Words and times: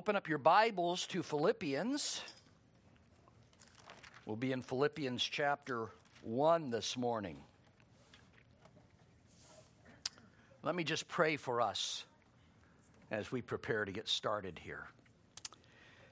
open 0.00 0.16
up 0.16 0.30
your 0.30 0.38
Bibles 0.38 1.06
to 1.06 1.22
Philippians, 1.22 2.22
we'll 4.24 4.34
be 4.34 4.50
in 4.50 4.62
Philippians 4.62 5.22
chapter 5.22 5.88
1 6.22 6.70
this 6.70 6.96
morning. 6.96 7.36
Let 10.62 10.74
me 10.74 10.84
just 10.84 11.06
pray 11.06 11.36
for 11.36 11.60
us 11.60 12.04
as 13.10 13.30
we 13.30 13.42
prepare 13.42 13.84
to 13.84 13.92
get 13.92 14.08
started 14.08 14.58
here. 14.58 14.86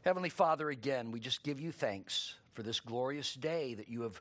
Heavenly 0.05 0.29
Father, 0.29 0.69
again, 0.69 1.11
we 1.11 1.19
just 1.19 1.43
give 1.43 1.59
you 1.59 1.73
thanks 1.73 2.35
for 2.53 2.63
this 2.63 2.81
glorious 2.81 3.33
day 3.33 3.73
that 3.73 3.89
you 3.89 4.03
have 4.03 4.21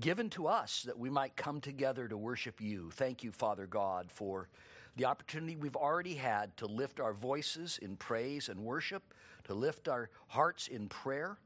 given 0.00 0.28
to 0.28 0.48
us 0.48 0.82
that 0.82 0.98
we 0.98 1.08
might 1.08 1.34
come 1.34 1.62
together 1.62 2.08
to 2.08 2.16
worship 2.18 2.60
you. 2.60 2.90
Thank 2.90 3.24
you, 3.24 3.32
Father 3.32 3.66
God, 3.66 4.12
for 4.12 4.50
the 4.96 5.04
opportunity 5.04 5.56
we've 5.56 5.76
already 5.76 6.14
had 6.14 6.56
to 6.56 6.66
lift 6.66 7.00
our 7.00 7.12
voices 7.12 7.78
in 7.82 7.96
praise 7.96 8.48
and 8.48 8.60
worship, 8.60 9.14
to 9.44 9.54
lift 9.54 9.88
our 9.88 10.10
hearts 10.28 10.68
in 10.68 10.88
prayer. 10.88 11.38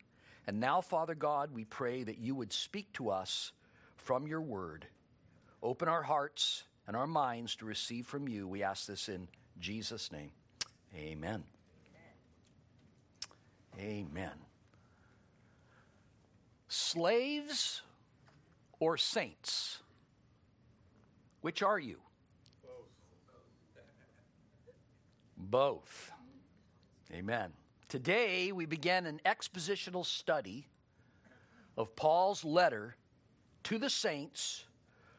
And 0.46 0.60
now, 0.60 0.80
Father 0.80 1.14
God, 1.14 1.50
we 1.52 1.64
pray 1.64 2.04
that 2.04 2.18
you 2.18 2.34
would 2.34 2.52
speak 2.52 2.92
to 2.94 3.10
us 3.10 3.52
from 3.96 4.26
your 4.26 4.40
word. 4.40 4.86
Open 5.62 5.88
our 5.88 6.02
hearts 6.02 6.64
and 6.86 6.96
our 6.96 7.06
minds 7.06 7.56
to 7.56 7.66
receive 7.66 8.06
from 8.06 8.28
you. 8.28 8.48
We 8.48 8.62
ask 8.62 8.86
this 8.86 9.08
in 9.08 9.28
Jesus' 9.58 10.10
name. 10.10 10.30
Amen. 10.96 11.44
Amen. 13.78 14.32
Slaves 16.68 17.82
or 18.78 18.96
saints? 18.96 19.78
Which 21.40 21.62
are 21.62 21.78
you? 21.78 21.98
Both. 25.50 26.12
Amen. 27.12 27.50
Today 27.88 28.52
we 28.52 28.66
begin 28.66 29.04
an 29.04 29.20
expositional 29.26 30.06
study 30.06 30.68
of 31.76 31.96
Paul's 31.96 32.44
letter 32.44 32.94
to 33.64 33.76
the 33.76 33.90
saints 33.90 34.64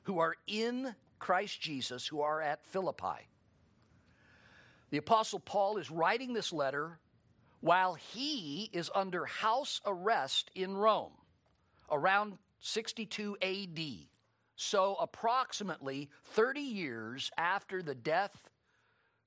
who 0.03 0.19
are 0.19 0.37
in 0.47 0.95
Christ 1.19 1.59
Jesus, 1.59 2.07
who 2.07 2.21
are 2.21 2.41
at 2.41 2.63
Philippi. 2.63 3.27
The 4.91 4.99
Apostle 4.99 5.41
Paul 5.41 5.75
is 5.77 5.91
writing 5.91 6.31
this 6.31 6.53
letter 6.53 6.97
while 7.59 7.95
he 7.95 8.69
is 8.71 8.89
under 8.95 9.25
house 9.25 9.81
arrest 9.85 10.49
in 10.55 10.77
Rome 10.77 11.11
around 11.91 12.37
62 12.61 13.35
AD. 13.41 13.79
So, 14.55 14.95
approximately 15.01 16.09
30 16.23 16.61
years 16.61 17.31
after 17.37 17.83
the 17.83 17.95
death 17.95 18.49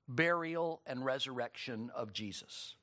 burial, 0.09 0.81
and 0.87 1.05
resurrection 1.05 1.91
of 1.95 2.13
Jesus. 2.13 2.77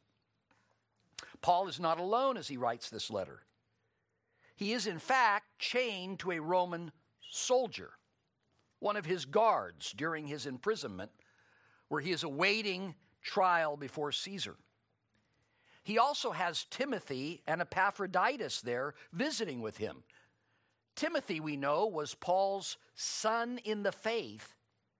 Paul 1.42 1.68
is 1.68 1.80
not 1.80 2.00
alone 2.00 2.38
as 2.38 2.48
he 2.48 2.58
writes 2.58 2.90
this 2.90 3.10
letter. 3.10 3.42
He 4.56 4.74
is, 4.74 4.88
in 4.88 5.00
fact, 5.00 5.46
chained 5.60 6.20
to 6.20 6.32
a 6.32 6.40
Roman 6.40 6.92
soldier, 7.30 7.92
one 8.80 8.98
of 8.98 9.06
his 9.06 9.26
guards 9.26 9.92
during 9.92 10.28
his 10.28 10.46
imprisonment, 10.46 11.12
where 11.88 12.02
he 12.02 12.12
is 12.12 12.24
awaiting 12.24 12.96
trial 13.22 13.78
before 13.78 14.12
Caesar. 14.12 14.56
He 15.84 15.98
also 15.98 16.32
has 16.32 16.66
Timothy 16.66 17.42
and 17.48 17.62
Epaphroditus 17.62 18.62
there 18.62 18.94
visiting 19.12 19.62
with 19.62 19.78
him. 19.78 20.04
Timothy, 20.96 21.40
we 21.40 21.58
know, 21.58 21.88
was 21.88 22.14
Paul's 22.14 22.78
son 22.94 23.60
in 23.64 23.82
the 23.82 23.92
faith 23.92 24.54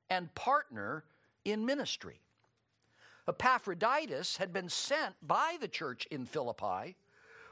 and 0.10 0.34
partner 0.34 1.04
in 1.46 1.66
ministry. 1.66 2.22
Epaphroditus 3.28 4.38
had 4.38 4.52
been 4.52 4.70
sent 4.70 5.16
by 5.22 5.58
the 5.60 5.68
church 5.68 6.08
in 6.12 6.26
Philippi 6.26 6.96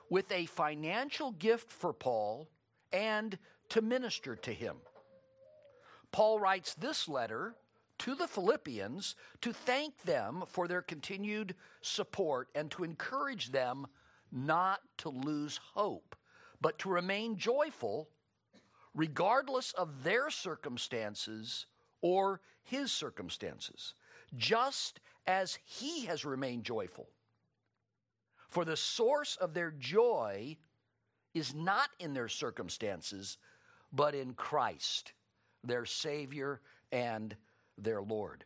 with 0.10 0.32
a 0.32 0.46
financial 0.48 1.32
gift 1.32 1.72
for 1.72 1.94
Paul 1.94 2.50
and 2.92 3.38
to 3.70 3.82
minister 3.82 4.36
to 4.36 4.52
him. 4.52 4.78
Paul 6.12 6.40
writes 6.40 6.74
this 6.74 7.08
letter 7.08 7.56
to 8.00 8.16
the 8.16 8.28
Philippians 8.28 9.16
to 9.42 9.54
thank 9.54 10.02
them 10.04 10.44
for 10.48 10.68
their 10.68 10.82
continued 10.82 11.56
support 11.82 12.48
and 12.56 12.72
to 12.72 12.84
encourage 12.84 13.52
them 13.52 13.86
not 14.32 14.80
to 14.98 15.10
lose 15.10 15.60
hope, 15.74 16.16
but 16.62 16.80
to 16.80 16.90
remain 16.90 17.38
joyful 17.38 18.10
regardless 18.96 19.72
of 19.74 20.04
their 20.04 20.30
circumstances 20.30 21.68
or 22.02 22.42
his 22.64 22.92
circumstances, 22.92 23.94
just 24.36 25.00
as 25.28 25.58
he 25.66 26.06
has 26.06 26.26
remained 26.26 26.64
joyful. 26.64 27.10
For 28.50 28.66
the 28.66 28.78
source 28.78 29.36
of 29.36 29.54
their 29.54 29.72
joy 29.72 30.58
is 31.34 31.54
not 31.54 31.90
in 32.00 32.14
their 32.14 32.28
circumstances, 32.28 33.38
but 33.92 34.16
in 34.16 34.34
Christ, 34.34 35.14
their 35.64 35.86
Savior 35.86 36.62
and 36.92 37.36
their 37.78 38.02
Lord. 38.02 38.46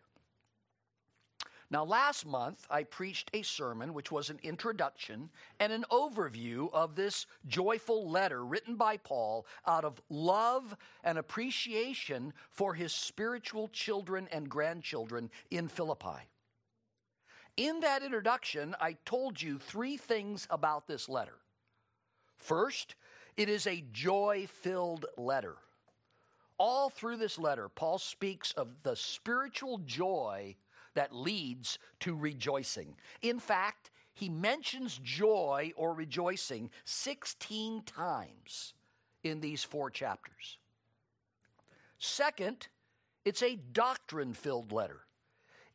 Now, 1.74 1.86
last 1.86 2.28
month, 2.28 2.68
I 2.70 2.84
preached 2.84 3.32
a 3.34 3.42
sermon 3.42 3.96
which 3.96 4.12
was 4.12 4.30
an 4.30 4.40
introduction 4.44 5.32
and 5.60 5.74
an 5.74 5.86
overview 5.90 6.72
of 6.72 6.94
this 6.94 7.26
joyful 7.48 8.12
letter 8.12 8.46
written 8.46 8.76
by 8.76 8.98
Paul 8.98 9.48
out 9.66 9.84
of 9.84 10.00
love 10.08 10.78
and 11.04 11.18
appreciation 11.18 12.32
for 12.52 12.76
his 12.76 12.94
spiritual 12.94 13.70
children 13.70 14.28
and 14.32 14.48
grandchildren 14.48 15.32
in 15.50 15.68
Philippi. 15.68 16.30
In 17.58 17.80
that 17.80 18.04
introduction, 18.04 18.76
I 18.80 18.98
told 19.04 19.42
you 19.42 19.58
three 19.58 19.98
things 19.98 20.46
about 20.52 20.86
this 20.86 21.10
letter. 21.10 21.40
First, 22.38 22.94
it 23.36 23.50
is 23.50 23.66
a 23.66 23.84
joy 23.92 24.46
filled 24.62 25.08
letter. 25.18 25.56
All 26.60 26.92
through 26.92 27.18
this 27.18 27.40
letter, 27.40 27.68
Paul 27.68 27.98
speaks 27.98 28.52
of 28.52 28.84
the 28.84 28.96
spiritual 28.96 29.80
joy 29.80 30.56
that 30.96 31.14
leads 31.14 31.80
to 32.02 32.16
rejoicing. 32.16 32.96
In 33.22 33.40
fact, 33.40 33.92
he 34.14 34.30
mentions 34.30 35.00
joy 35.04 35.72
or 35.76 35.94
rejoicing 35.94 36.70
16 36.86 37.84
times 37.84 38.74
in 39.24 39.40
these 39.40 39.64
four 39.64 39.90
chapters. 39.90 40.58
Second, 41.98 42.68
it's 43.26 43.42
a 43.42 43.56
doctrine 43.56 44.34
filled 44.34 44.72
letter. 44.72 45.02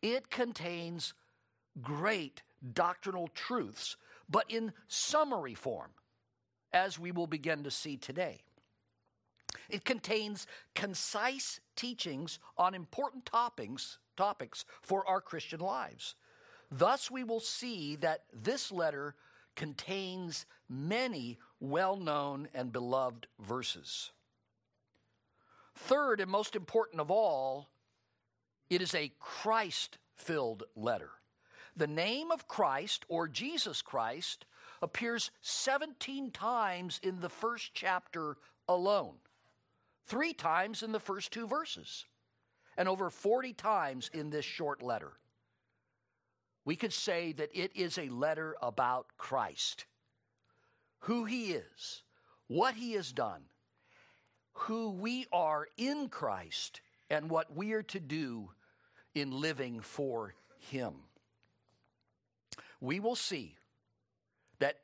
It 0.02 0.30
contains 0.30 1.14
great 1.82 2.42
doctrinal 2.74 3.28
truths, 3.28 3.96
but 4.28 4.44
in 4.48 4.72
summary 4.86 5.54
form, 5.54 5.90
as 6.72 6.98
we 6.98 7.10
will 7.10 7.26
begin 7.26 7.64
to 7.64 7.70
see 7.70 7.96
today. 7.96 8.42
It 9.68 9.84
contains 9.84 10.46
concise 10.74 11.60
teachings 11.76 12.38
on 12.56 12.74
important 12.74 13.26
topics 13.26 13.98
topics 14.16 14.64
for 14.82 15.06
our 15.08 15.20
Christian 15.20 15.60
lives. 15.60 16.16
Thus, 16.70 17.10
we 17.10 17.24
will 17.24 17.40
see 17.40 17.96
that 17.96 18.24
this 18.32 18.72
letter 18.72 19.14
contains 19.54 20.44
many 20.68 21.38
well 21.60 21.96
known 21.96 22.48
and 22.52 22.72
beloved 22.72 23.26
verses. 23.40 24.10
Third, 25.74 26.20
and 26.20 26.30
most 26.30 26.56
important 26.56 27.00
of 27.00 27.10
all, 27.10 27.70
it 28.68 28.82
is 28.82 28.94
a 28.94 29.12
Christ 29.18 29.98
filled 30.16 30.64
letter. 30.76 31.10
The 31.76 31.86
name 31.86 32.30
of 32.32 32.48
Christ 32.48 33.04
or 33.08 33.28
Jesus 33.28 33.82
Christ 33.82 34.44
appears 34.82 35.30
17 35.42 36.32
times 36.32 37.00
in 37.02 37.20
the 37.20 37.28
first 37.28 37.70
chapter 37.72 38.36
alone, 38.68 39.14
three 40.08 40.32
times 40.32 40.82
in 40.82 40.92
the 40.92 41.00
first 41.00 41.32
two 41.32 41.46
verses 41.46 42.04
and 42.76 42.88
over 42.88 43.10
40 43.10 43.52
times 43.52 44.10
in 44.12 44.30
this 44.30 44.44
short 44.44 44.82
letter. 44.82 45.12
We 46.64 46.76
could 46.76 46.92
say 46.92 47.32
that 47.32 47.50
it 47.54 47.76
is 47.76 47.98
a 47.98 48.08
letter 48.08 48.56
about 48.60 49.06
Christ, 49.16 49.86
who 51.00 51.24
he 51.24 51.52
is, 51.52 52.02
what 52.46 52.74
he 52.74 52.92
has 52.92 53.12
done, 53.12 53.42
who 54.52 54.90
we 54.90 55.26
are 55.32 55.66
in 55.76 56.08
Christ, 56.08 56.80
and 57.10 57.30
what 57.30 57.54
we 57.54 57.72
are 57.72 57.84
to 57.84 58.00
do 58.00 58.50
in 59.14 59.30
living 59.30 59.80
for 59.80 60.34
him. 60.70 60.94
We 62.80 63.00
will 63.00 63.16
see 63.16 63.56
that 64.58 64.76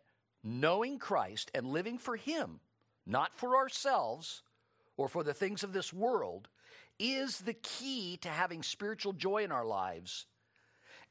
knowing 0.43 0.99
Christ 0.99 1.51
and 1.55 1.67
living 1.67 1.99
for 1.99 2.17
him, 2.17 2.61
not 3.07 3.37
for 3.37 3.57
ourselves 3.57 4.43
or 4.97 5.09
for 5.09 5.23
the 5.23 5.35
things 5.35 5.63
of 5.63 5.73
this 5.73 5.93
world, 5.93 6.49
is 6.99 7.39
the 7.41 7.55
key 7.55 8.19
to 8.19 8.29
having 8.29 8.63
spiritual 8.63 9.13
joy 9.13 9.43
in 9.45 9.53
our 9.53 9.65
lives 9.67 10.27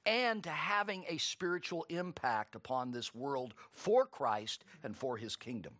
and 0.05 0.43
to 0.43 0.49
having 0.49 1.05
a 1.07 1.17
spiritual 1.17 1.85
impact 1.89 2.55
upon 2.55 2.91
this 2.91 3.13
world 3.15 3.53
for 3.71 4.05
Christ 4.05 4.65
and 4.83 4.95
for 4.95 5.17
his 5.17 5.35
kingdom. 5.35 5.73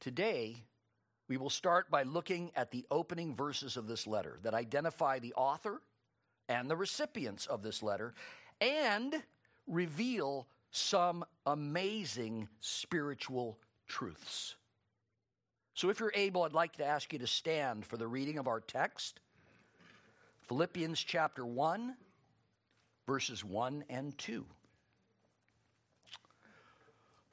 Today, 0.00 0.62
we 1.28 1.36
will 1.36 1.50
start 1.50 1.90
by 1.90 2.02
looking 2.02 2.50
at 2.54 2.70
the 2.70 2.84
opening 2.90 3.34
verses 3.34 3.76
of 3.76 3.86
this 3.88 4.06
letter 4.06 4.38
that 4.42 4.54
identify 4.54 5.18
the 5.18 5.32
author 5.34 5.80
and 6.48 6.68
the 6.68 6.76
recipients 6.76 7.46
of 7.46 7.62
this 7.62 7.82
letter 7.82 8.12
and 8.60 9.22
reveal 9.66 10.46
some 10.70 11.24
amazing 11.46 12.48
spiritual 12.60 13.58
truths. 13.86 14.56
So, 15.74 15.90
if 15.90 15.98
you're 15.98 16.12
able, 16.14 16.44
I'd 16.44 16.52
like 16.52 16.76
to 16.76 16.84
ask 16.84 17.12
you 17.12 17.18
to 17.18 17.26
stand 17.26 17.84
for 17.84 17.96
the 17.96 18.06
reading 18.06 18.38
of 18.38 18.46
our 18.46 18.60
text 18.60 19.18
Philippians 20.48 21.02
chapter 21.02 21.44
1, 21.44 21.96
verses 23.06 23.44
1 23.44 23.84
and 23.88 24.16
2. 24.16 24.44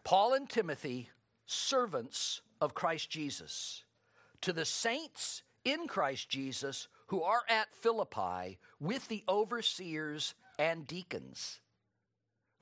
Paul 0.04 0.34
and 0.34 0.50
Timothy, 0.50 1.10
servants 1.46 2.42
of 2.60 2.74
Christ 2.74 3.10
Jesus, 3.10 3.84
to 4.42 4.54
the 4.54 4.66
saints 4.66 5.44
in 5.64 5.88
Christ 5.88 6.28
Jesus 6.28 6.88
who 7.08 7.22
are 7.22 7.44
at 7.48 7.76
Philippi 7.76 8.58
with 8.80 9.08
the 9.08 9.24
overseers 9.30 10.34
and 10.58 10.88
deacons. 10.88 11.60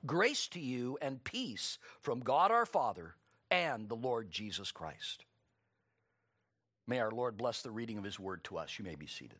Grace 0.04 0.48
to 0.48 0.60
you 0.60 0.98
and 1.00 1.22
peace 1.24 1.78
from 2.00 2.20
God 2.20 2.50
our 2.50 2.66
Father 2.66 3.14
and 3.50 3.88
the 3.88 3.96
Lord 3.96 4.30
Jesus 4.30 4.72
Christ. 4.72 5.24
May 6.90 6.98
our 6.98 7.12
Lord 7.12 7.36
bless 7.36 7.62
the 7.62 7.70
reading 7.70 7.98
of 7.98 8.04
his 8.04 8.18
word 8.18 8.42
to 8.44 8.58
us. 8.58 8.76
You 8.76 8.84
may 8.84 8.96
be 8.96 9.06
seated. 9.06 9.38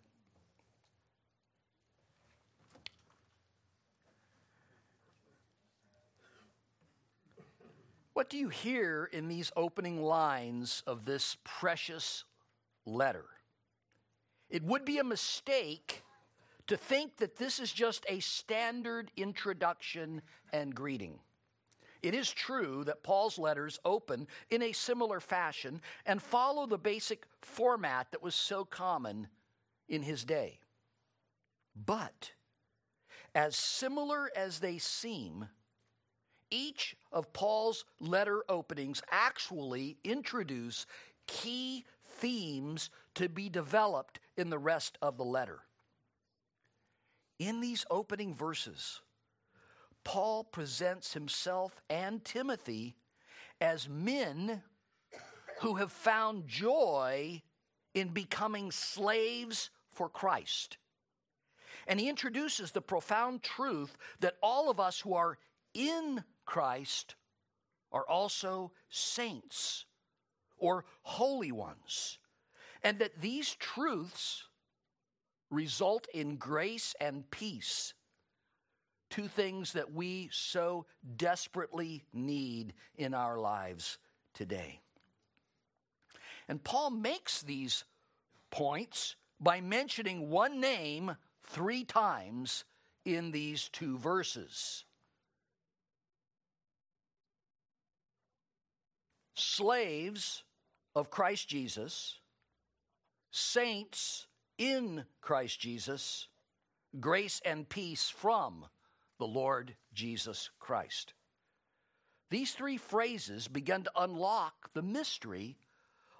What 8.13 8.31
do 8.31 8.39
you 8.39 8.51
hear 8.51 9.11
in 9.13 9.27
these 9.27 9.51
opening 9.57 10.01
lines 10.01 10.85
of 10.87 11.05
this 11.05 11.39
precious 11.43 12.23
letter? 12.87 13.25
It 14.49 14.63
would 14.63 14.85
be 14.85 14.99
a 14.99 15.05
mistake 15.05 16.05
to 16.69 16.77
think 16.77 17.17
that 17.17 17.35
this 17.35 17.59
is 17.59 17.73
just 17.73 18.07
a 18.09 18.21
standard 18.21 19.11
introduction 19.17 20.23
and 20.53 20.73
greeting. 20.73 21.19
It 22.03 22.15
is 22.15 22.31
true 22.31 22.85
that 22.85 23.03
Paul's 23.03 23.39
letters 23.39 23.79
open 23.85 24.27
in 24.51 24.63
a 24.63 24.73
similar 24.73 25.21
fashion 25.21 25.81
and 26.07 26.23
follow 26.23 26.67
the 26.67 26.79
basic 26.79 27.27
format 27.43 28.11
that 28.13 28.23
was 28.23 28.35
so 28.35 28.65
common 28.65 29.29
in 29.89 30.03
his 30.03 30.25
day. 30.25 30.61
But, 31.77 32.33
as 33.35 33.57
similar 33.57 34.31
as 34.35 34.61
they 34.61 34.79
seem, 34.79 35.49
each 36.51 36.97
of 37.13 37.33
Paul's 37.33 37.85
letter 38.01 38.45
openings 38.49 39.03
actually 39.11 39.99
introduce 40.03 40.87
key 41.27 41.85
themes 42.05 42.91
to 43.15 43.29
be 43.29 43.49
developed 43.49 44.21
in 44.37 44.51
the 44.51 44.59
rest 44.59 44.99
of 45.01 45.17
the 45.17 45.25
letter. 45.25 45.61
In 47.39 47.61
these 47.61 47.85
opening 47.91 48.35
verses, 48.35 49.01
Paul 50.05 50.45
presents 50.45 51.13
himself 51.13 51.81
and 51.89 52.25
Timothy 52.25 52.97
as 53.61 53.89
men 53.89 54.63
who 55.61 55.75
have 55.77 55.93
found 55.93 56.49
joy 56.49 57.43
in 57.95 58.09
becoming 58.09 58.71
slaves 58.71 59.71
for 59.93 60.09
Christ. 60.09 60.79
And 61.87 62.01
he 62.01 62.09
introduces 62.09 62.73
the 62.73 62.81
profound 62.81 63.43
truth 63.43 63.97
that 64.21 64.37
all 64.43 64.71
of 64.71 64.81
us 64.81 65.01
who 65.01 65.15
are 65.15 65.39
in 65.75 66.25
Christ 66.45 67.17
are 67.93 68.07
also 68.09 68.73
saints 68.89 69.87
or 70.57 70.85
holy 71.03 71.53
ones, 71.53 72.19
and 72.83 72.99
that 72.99 73.21
these 73.21 73.55
truths 73.57 74.45
result 75.51 76.07
in 76.15 76.37
grace 76.37 76.95
and 77.01 77.29
peace, 77.31 77.95
two 79.11 79.29
things 79.29 79.73
that 79.75 79.93
we 79.93 80.29
so 80.33 80.87
desperately 81.17 82.05
need 82.13 82.73
in 82.97 83.13
our 83.13 83.39
lives 83.39 83.99
today. 84.33 84.81
And 86.49 86.63
Paul 86.63 86.91
makes 86.91 87.43
these 87.43 87.85
points 88.51 89.17
by 89.41 89.61
mentioning 89.61 90.31
one 90.31 90.61
name 90.61 91.17
three 91.45 91.85
times 91.85 92.65
in 93.05 93.31
these 93.31 93.69
two 93.69 93.99
verses. 93.99 94.85
slaves 99.41 100.45
of 100.95 101.11
Christ 101.11 101.49
Jesus, 101.49 102.19
saints 103.31 104.27
in 104.59 105.05
Christ 105.21 105.61
Jesus, 105.61 106.29
grace 106.99 107.41
and 107.45 107.69
peace 107.69 108.09
from 108.09 108.67
the 109.21 109.27
Lord 109.27 109.77
Jesus 109.93 110.51
Christ. 110.59 111.13
These 112.31 112.53
three 112.53 112.79
phrases 112.79 113.47
begin 113.47 113.85
to 113.85 113.93
unlock 113.97 114.73
the 114.73 114.83
mystery 114.83 115.59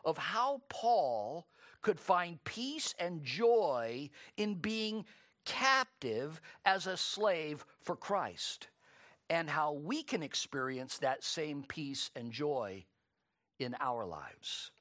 of 0.05 0.19
how 0.19 0.61
Paul 0.69 1.47
could 1.83 1.99
find 1.99 2.45
peace 2.45 2.95
and 2.99 3.25
joy 3.25 4.11
in 4.37 4.55
being 4.55 5.07
captive 5.47 6.41
as 6.65 6.87
a 6.87 6.97
slave 6.97 7.65
for 7.81 7.97
Christ, 7.97 8.69
and 9.31 9.49
how 9.49 9.73
we 9.73 10.03
can 10.03 10.23
experience 10.23 10.99
that 10.99 11.25
same 11.25 11.65
peace 11.67 12.11
and 12.15 12.31
joy 12.31 12.85
in 13.59 13.75
our 13.81 14.05
lives. 14.05 14.73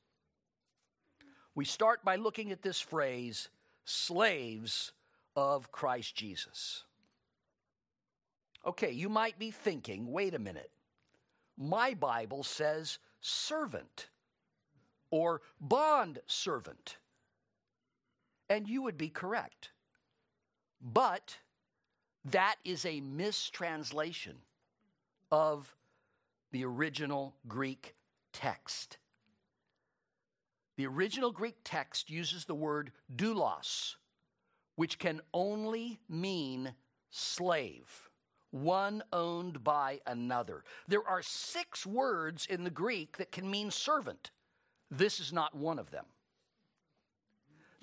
We 1.56 1.63
start 1.63 2.04
by 2.04 2.18
looking 2.18 2.51
at 2.51 2.63
this 2.63 2.81
phrase, 2.81 3.50
slaves 3.86 4.92
of 5.38 5.71
Christ 5.71 6.16
Jesus. 6.16 6.83
Okay, 8.66 8.92
you 8.92 9.10
might 9.10 9.40
be 9.40 9.52
thinking, 9.52 10.12
wait 10.12 10.34
a 10.34 10.40
minute. 10.40 10.72
My 11.58 11.94
Bible 11.94 12.44
says 12.44 13.00
servant 13.22 14.10
or 15.12 15.42
bond 15.60 16.20
servant. 16.28 16.98
And 18.50 18.68
you 18.68 18.82
would 18.82 18.98
be 18.98 19.10
correct. 19.10 19.72
But 20.82 21.38
that 22.26 22.56
is 22.64 22.86
a 22.86 23.02
mistranslation 23.02 24.36
of 25.32 25.76
the 26.52 26.66
original 26.66 27.36
Greek 27.48 27.96
text. 28.34 28.98
The 30.78 30.88
original 30.88 31.32
Greek 31.32 31.58
text 31.64 32.10
uses 32.10 32.46
the 32.46 32.56
word 32.56 32.92
doulos, 33.14 33.96
which 34.76 34.98
can 34.98 35.22
only 35.34 36.00
mean 36.08 36.74
slave, 37.10 38.09
one 38.51 39.04
owned 39.13 39.63
by 39.63 40.00
another. 40.07 40.64
There 40.88 41.07
are 41.07 41.21
six 41.21 41.85
words 41.85 42.45
in 42.47 42.64
the 42.64 42.69
Greek 42.69 43.18
that 43.18 43.31
can 43.31 43.50
mean 43.50 43.71
servant. 43.71 44.31
This 44.90 45.19
is 45.19 45.31
not 45.31 45.56
one 45.56 45.80
of 45.80 45.92
them. 45.92 46.06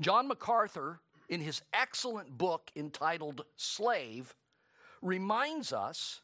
John 0.01 0.29
MacArthur, 0.29 1.01
in 1.29 1.41
his 1.41 1.63
excellent 1.73 2.37
book 2.37 2.71
entitled 2.77 3.45
Slave, 3.57 4.35
reminds 5.01 5.73
us 5.73 6.21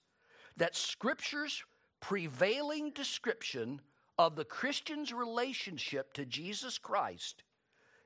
that 0.57 0.77
Scripture's 0.77 1.63
prevailing 2.01 2.91
description 2.91 3.81
of 4.19 4.37
the 4.37 4.45
Christian's 4.45 5.13
relationship 5.13 6.13
to 6.15 6.27
Jesus 6.27 6.79
Christ 6.79 7.45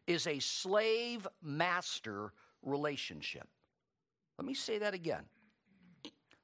is 0.06 0.26
a 0.26 0.38
slave 0.38 1.26
master 1.42 2.32
relationship. 2.62 3.49
Let 4.38 4.46
me 4.46 4.54
say 4.54 4.78
that 4.78 4.94
again. 4.94 5.25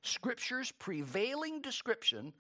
Scripture's 0.03 0.73
prevailing 0.73 1.61
description 1.61 2.33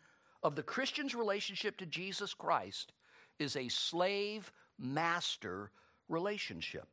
of 0.42 0.57
the 0.57 0.62
Christian's 0.62 1.14
relationship 1.14 1.76
to 1.78 1.87
Jesus 1.87 2.35
Christ 2.35 2.92
is 3.38 3.57
a 3.57 3.69
slave 3.69 4.52
master 4.78 5.71
relationship. 6.09 6.88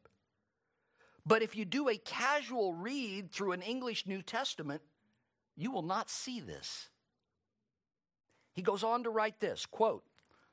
But 1.26 1.42
if 1.42 1.56
you 1.56 1.66
do 1.66 1.90
a 1.90 1.98
casual 1.98 2.74
read 2.74 3.32
through 3.32 3.52
an 3.52 3.62
English 3.62 4.06
New 4.06 4.22
Testament, 4.22 4.82
you 5.56 5.72
will 5.72 5.82
not 5.82 6.10
see 6.10 6.40
this. 6.40 6.90
He 8.54 8.62
goes 8.62 8.84
on 8.84 9.04
to 9.04 9.10
write 9.10 9.40
this 9.40 9.66
quote, 9.66 10.04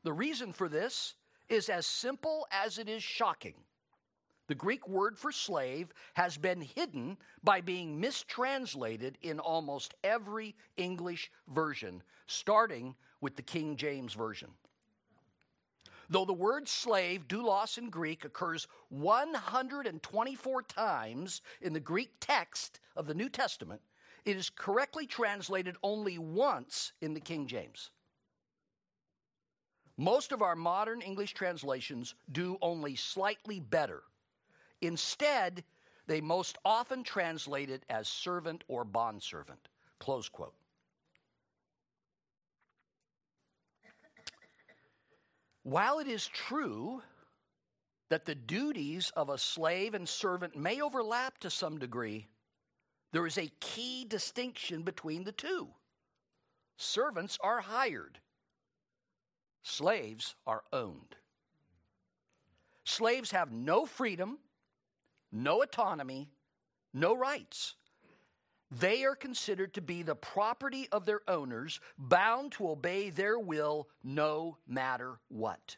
the 0.02 0.12
reason 0.12 0.52
for 0.52 0.68
this 0.68 1.14
is 1.48 1.68
as 1.68 1.86
simple 1.86 2.46
as 2.50 2.78
it 2.78 2.88
is 2.88 3.02
shocking. 3.02 3.54
The 4.48 4.54
Greek 4.54 4.86
word 4.86 5.18
for 5.18 5.32
slave 5.32 5.92
has 6.14 6.36
been 6.36 6.60
hidden 6.60 7.18
by 7.42 7.60
being 7.60 7.98
mistranslated 7.98 9.18
in 9.22 9.40
almost 9.40 9.94
every 10.04 10.54
English 10.76 11.30
version, 11.48 12.02
starting 12.26 12.94
with 13.20 13.34
the 13.34 13.42
King 13.42 13.76
James 13.76 14.14
Version. 14.14 14.50
Though 16.08 16.24
the 16.24 16.32
word 16.32 16.68
slave, 16.68 17.26
doulos 17.26 17.78
in 17.78 17.90
Greek, 17.90 18.24
occurs 18.24 18.68
124 18.90 20.62
times 20.62 21.42
in 21.60 21.72
the 21.72 21.80
Greek 21.80 22.12
text 22.20 22.78
of 22.94 23.06
the 23.06 23.14
New 23.14 23.28
Testament, 23.28 23.80
it 24.24 24.36
is 24.36 24.50
correctly 24.50 25.06
translated 25.06 25.76
only 25.82 26.18
once 26.18 26.92
in 27.00 27.14
the 27.14 27.20
King 27.20 27.48
James. 27.48 27.90
Most 29.96 30.30
of 30.30 30.42
our 30.42 30.54
modern 30.54 31.00
English 31.00 31.32
translations 31.32 32.14
do 32.30 32.58
only 32.60 32.94
slightly 32.94 33.58
better. 33.58 34.02
Instead, 34.80 35.64
they 36.06 36.20
most 36.20 36.58
often 36.64 37.02
translate 37.02 37.70
it 37.70 37.84
as 37.88 38.08
servant 38.08 38.64
or 38.68 38.84
bondservant. 38.84 39.68
Close 39.98 40.28
quote. 40.28 40.54
While 45.62 45.98
it 45.98 46.06
is 46.06 46.28
true 46.28 47.02
that 48.08 48.24
the 48.24 48.36
duties 48.36 49.10
of 49.16 49.30
a 49.30 49.38
slave 49.38 49.94
and 49.94 50.08
servant 50.08 50.56
may 50.56 50.80
overlap 50.80 51.38
to 51.38 51.50
some 51.50 51.78
degree, 51.78 52.28
there 53.12 53.26
is 53.26 53.36
a 53.36 53.50
key 53.58 54.04
distinction 54.04 54.82
between 54.82 55.24
the 55.24 55.32
two. 55.32 55.68
Servants 56.76 57.38
are 57.42 57.60
hired, 57.60 58.20
slaves 59.62 60.36
are 60.46 60.62
owned. 60.72 61.16
Slaves 62.84 63.32
have 63.32 63.50
no 63.50 63.86
freedom, 63.86 64.38
no 65.36 65.62
autonomy, 65.62 66.30
no 66.92 67.14
rights. 67.14 67.74
They 68.70 69.04
are 69.04 69.14
considered 69.14 69.74
to 69.74 69.80
be 69.80 70.02
the 70.02 70.16
property 70.16 70.88
of 70.90 71.06
their 71.06 71.20
owners, 71.28 71.80
bound 71.98 72.52
to 72.52 72.70
obey 72.70 73.10
their 73.10 73.38
will 73.38 73.88
no 74.02 74.58
matter 74.66 75.20
what. 75.28 75.76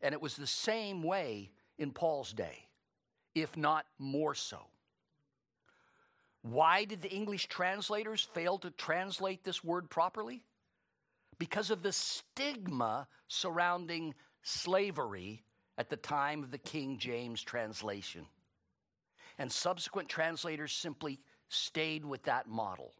And 0.00 0.12
it 0.12 0.22
was 0.22 0.36
the 0.36 0.46
same 0.46 1.02
way 1.02 1.50
in 1.78 1.90
Paul's 1.90 2.32
day, 2.32 2.68
if 3.34 3.56
not 3.56 3.86
more 3.98 4.34
so. 4.34 4.60
Why 6.42 6.84
did 6.84 7.02
the 7.02 7.10
English 7.10 7.48
translators 7.48 8.28
fail 8.32 8.58
to 8.58 8.70
translate 8.70 9.44
this 9.44 9.62
word 9.62 9.90
properly? 9.90 10.42
Because 11.38 11.70
of 11.70 11.82
the 11.82 11.92
stigma 11.92 13.08
surrounding 13.28 14.14
slavery 14.42 15.42
at 15.80 15.88
the 15.88 15.96
time 15.96 16.42
of 16.42 16.50
the 16.50 16.58
King 16.58 16.98
James 16.98 17.42
translation. 17.42 18.26
And 19.38 19.50
subsequent 19.50 20.10
translators 20.10 20.72
simply 20.72 21.20
stayed 21.48 22.04
with 22.04 22.22
that 22.24 22.46
model. 22.46 22.92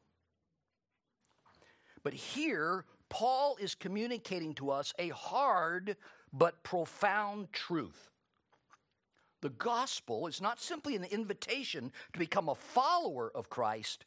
But 2.03 2.15
here, 2.15 2.87
Paul 3.11 3.59
is 3.61 3.75
communicating 3.75 4.55
to 4.55 4.71
us 4.71 4.95
a 4.99 5.11
hard 5.11 5.95
but 6.33 6.63
profound 6.63 7.53
truth. 7.53 8.09
The 9.43 9.51
gospel 9.51 10.27
is 10.27 10.41
not 10.41 10.59
simply 10.59 10.97
an 10.97 11.05
invitation 11.05 11.93
to 12.15 12.19
become 12.19 12.49
a 12.49 12.55
follower 12.55 13.31
of 13.35 13.51
Christ, 13.51 14.07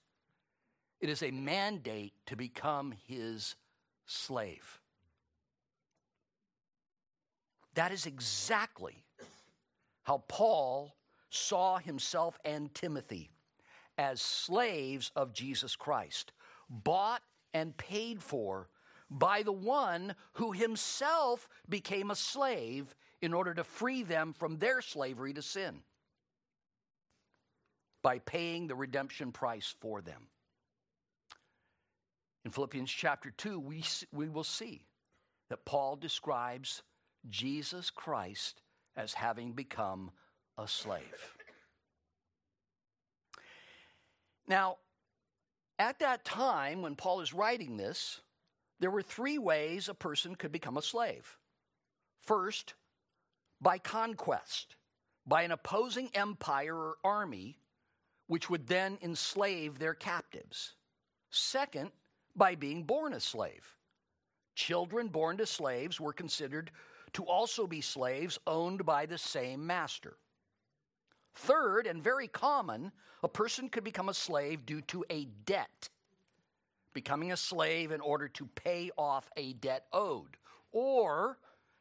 it 1.00 1.10
is 1.10 1.22
a 1.22 1.30
mandate 1.30 2.14
to 2.26 2.36
become 2.36 2.96
his 3.06 3.56
slave. 4.08 4.80
That 7.76 7.92
is 7.92 8.06
exactly 8.06 9.04
how 10.04 10.24
Paul 10.28 10.96
saw 11.30 11.78
himself 11.78 12.38
and 12.46 12.74
Timothy 12.74 13.32
as 13.98 14.22
slaves 14.22 15.12
of 15.16 15.34
Jesus 15.34 15.76
Christ, 15.76 16.32
bought 16.70 17.22
and 17.54 17.76
paid 17.78 18.22
for 18.22 18.70
by 19.10 19.44
the 19.44 19.52
one 19.52 20.16
who 20.34 20.52
himself 20.52 21.48
became 21.70 22.10
a 22.10 22.16
slave 22.16 22.96
in 23.22 23.34
order 23.34 23.54
to 23.54 23.64
free 23.64 24.04
them 24.04 24.34
from 24.34 24.58
their 24.58 24.82
slavery 24.82 25.34
to 25.34 25.42
sin 25.42 25.80
by 28.02 28.20
paying 28.20 28.68
the 28.68 28.76
redemption 28.76 29.32
price 29.32 29.74
for 29.80 30.02
them. 30.02 30.28
In 32.44 32.52
Philippians 32.52 32.92
chapter 32.92 33.32
2, 33.32 33.60
we, 33.60 33.84
we 34.12 34.28
will 34.28 34.44
see 34.44 34.84
that 35.50 35.64
Paul 35.64 35.96
describes 35.96 36.84
Jesus 37.30 37.90
Christ 37.90 38.62
as 38.96 39.14
having 39.14 39.54
become 39.54 40.12
a 40.58 40.68
slave. 40.68 41.34
Now, 44.48 44.78
at 45.80 46.00
that 46.00 46.26
time, 46.26 46.82
when 46.82 46.96
Paul 46.96 47.22
is 47.22 47.34
writing 47.34 47.78
this, 47.78 48.22
there 48.80 48.92
were 48.92 49.02
three 49.02 49.38
ways 49.38 49.88
a 49.90 49.94
person 49.94 50.36
could 50.36 50.52
become 50.52 50.78
a 50.78 50.82
slave. 50.82 51.38
First, 52.20 52.74
by 53.62 53.78
conquest, 53.78 54.76
by 55.26 55.44
an 55.44 55.52
opposing 55.52 56.10
empire 56.14 56.76
or 56.76 56.98
army, 57.04 57.58
which 58.28 58.50
would 58.50 58.68
then 58.68 58.98
enslave 59.02 59.80
their 59.80 59.94
captives. 59.94 60.74
Second, 61.30 61.92
by 62.36 62.56
being 62.56 62.84
born 62.84 63.14
a 63.14 63.20
slave. 63.20 63.76
Children 64.56 65.08
born 65.08 65.38
to 65.38 65.46
slaves 65.46 66.00
were 66.00 66.14
considered 66.14 66.72
to 67.14 67.24
also 67.24 67.68
be 67.68 67.82
slaves 67.82 68.40
owned 68.48 68.86
by 68.86 69.06
the 69.06 69.18
same 69.18 69.66
master. 69.66 70.18
Third, 71.36 71.88
and 71.88 72.04
very 72.04 72.28
common, 72.28 72.92
a 73.24 73.28
person 73.28 73.70
could 73.70 73.84
become 73.84 74.10
a 74.10 74.14
slave 74.14 74.66
due 74.66 74.82
to 74.82 75.06
a 75.10 75.26
debt, 75.46 75.90
becoming 76.94 77.32
a 77.32 77.38
slave 77.38 77.92
in 77.92 78.02
order 78.02 78.28
to 78.30 78.46
pay 78.46 78.92
off 78.98 79.30
a 79.38 79.54
debt 79.54 79.86
owed, 79.92 80.38
or, 80.72 81.40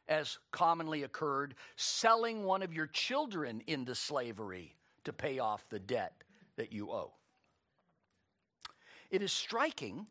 as 0.09 0.39
commonly 0.51 1.03
occurred, 1.03 1.55
selling 1.77 2.45
one 2.45 2.63
of 2.63 2.73
your 2.73 2.87
children 2.87 3.63
into 3.67 3.95
slavery 3.95 4.77
to 5.05 5.13
pay 5.13 5.39
off 5.39 5.69
the 5.69 5.79
debt 5.79 6.13
that 6.57 6.73
you 6.73 6.91
owe. 6.91 7.13
It 9.11 9.23
is 9.23 9.33
striking 9.33 10.07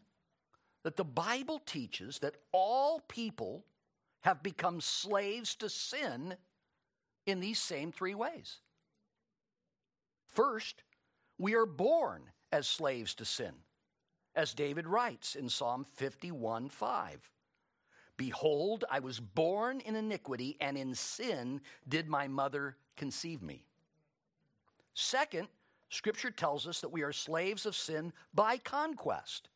that 0.83 0.95
the 0.95 1.03
Bible 1.03 1.59
teaches 1.65 2.19
that 2.19 2.35
all 2.51 3.01
people 3.07 3.65
have 4.21 4.41
become 4.43 4.81
slaves 4.81 5.55
to 5.55 5.69
sin 5.69 6.35
in 7.25 7.39
these 7.39 7.59
same 7.59 7.91
three 7.91 8.15
ways. 8.15 8.59
First, 10.27 10.83
we 11.37 11.55
are 11.55 11.65
born 11.65 12.23
as 12.51 12.67
slaves 12.67 13.15
to 13.15 13.25
sin, 13.25 13.53
as 14.35 14.53
David 14.53 14.87
writes 14.87 15.35
in 15.35 15.49
Psalm 15.49 15.85
51 15.95 16.69
5. 16.69 17.29
Behold, 18.17 18.85
I 18.89 18.99
was 18.99 19.19
born 19.19 19.79
in 19.79 19.95
iniquity, 19.95 20.55
and 20.61 20.77
in 20.77 20.93
sin 20.93 21.61
did 21.87 22.07
my 22.07 22.27
mother 22.27 22.77
conceive 22.95 23.41
me. 23.41 23.65
Second, 24.93 25.47
Scripture 25.89 26.29
tells 26.29 26.67
us 26.67 26.81
that 26.81 26.91
we 26.91 27.01
are 27.01 27.11
slaves 27.11 27.65
of 27.65 27.75
sin 27.75 28.13
by 28.33 28.57
conquest. 28.57 29.49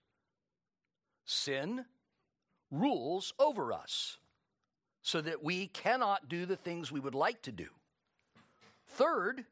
Sin 1.25 1.85
rules 2.71 3.33
over 3.39 3.71
us 3.71 4.17
so 5.05 5.21
that 5.21 5.43
we 5.43 5.67
cannot 5.67 6.27
do 6.29 6.47
the 6.47 6.55
things 6.55 6.91
we 6.91 6.99
would 6.99 7.13
like 7.13 7.39
to 7.43 7.51
do. 7.51 7.67
Third, 8.87 9.45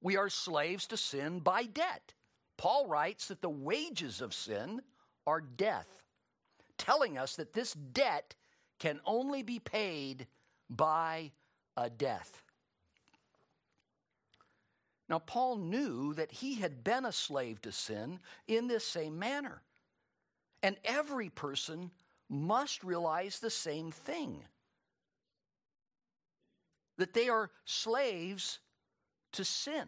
we 0.00 0.16
are 0.16 0.30
slaves 0.30 0.86
to 0.86 0.96
sin 0.96 1.38
by 1.40 1.64
debt. 1.64 2.14
Paul 2.56 2.86
writes 2.86 3.28
that 3.28 3.42
the 3.42 3.50
wages 3.50 4.22
of 4.22 4.32
sin 4.32 4.80
are 5.26 5.42
death, 5.42 6.02
telling 6.78 7.18
us 7.18 7.36
that 7.36 7.52
this 7.52 7.74
debt 7.74 8.34
can 8.78 8.98
only 9.04 9.42
be 9.42 9.58
paid 9.58 10.26
by 10.70 11.30
a 11.76 11.90
death. 11.90 12.42
Now, 15.10 15.18
Paul 15.18 15.58
knew 15.58 16.14
that 16.14 16.32
he 16.32 16.54
had 16.54 16.82
been 16.82 17.04
a 17.04 17.12
slave 17.12 17.60
to 17.62 17.70
sin 17.70 18.18
in 18.48 18.66
this 18.66 18.86
same 18.86 19.18
manner. 19.18 19.60
And 20.62 20.76
every 20.86 21.28
person 21.28 21.90
must 22.30 22.82
realize 22.82 23.40
the 23.40 23.50
same 23.50 23.90
thing 23.90 24.42
that 26.98 27.12
they 27.12 27.28
are 27.28 27.50
slaves 27.64 28.58
to 29.32 29.44
sin, 29.44 29.86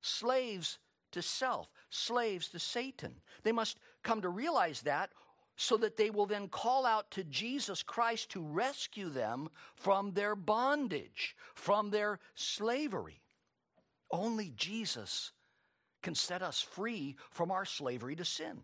slaves 0.00 0.78
to 1.12 1.22
self, 1.22 1.70
slaves 1.90 2.48
to 2.48 2.58
Satan. 2.58 3.14
They 3.42 3.52
must 3.52 3.78
come 4.02 4.20
to 4.22 4.28
realize 4.28 4.82
that 4.82 5.10
so 5.56 5.76
that 5.76 5.96
they 5.96 6.10
will 6.10 6.26
then 6.26 6.48
call 6.48 6.84
out 6.84 7.10
to 7.12 7.24
Jesus 7.24 7.82
Christ 7.82 8.30
to 8.30 8.42
rescue 8.42 9.08
them 9.08 9.48
from 9.76 10.12
their 10.12 10.34
bondage, 10.34 11.36
from 11.54 11.90
their 11.90 12.18
slavery. 12.34 13.22
Only 14.10 14.52
Jesus 14.56 15.32
can 16.02 16.14
set 16.14 16.42
us 16.42 16.60
free 16.60 17.16
from 17.30 17.50
our 17.50 17.64
slavery 17.64 18.16
to 18.16 18.24
sin. 18.24 18.62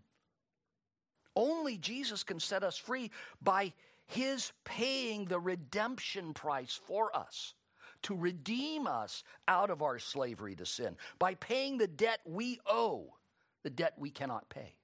Only 1.36 1.78
Jesus 1.78 2.24
can 2.24 2.40
set 2.40 2.62
us 2.62 2.76
free 2.76 3.10
by 3.40 3.72
his 4.10 4.52
paying 4.64 5.24
the 5.26 5.38
redemption 5.38 6.34
price 6.34 6.78
for 6.84 7.16
us 7.16 7.54
to 8.02 8.16
redeem 8.16 8.88
us 8.88 9.22
out 9.46 9.70
of 9.70 9.82
our 9.82 10.00
slavery 10.00 10.56
to 10.56 10.66
sin 10.66 10.96
by 11.20 11.34
paying 11.34 11.78
the 11.78 11.86
debt 11.86 12.18
we 12.24 12.58
owe, 12.66 13.14
the 13.62 13.70
debt 13.70 13.94
we 13.96 14.10
cannot 14.10 14.48
pay. 14.48 14.74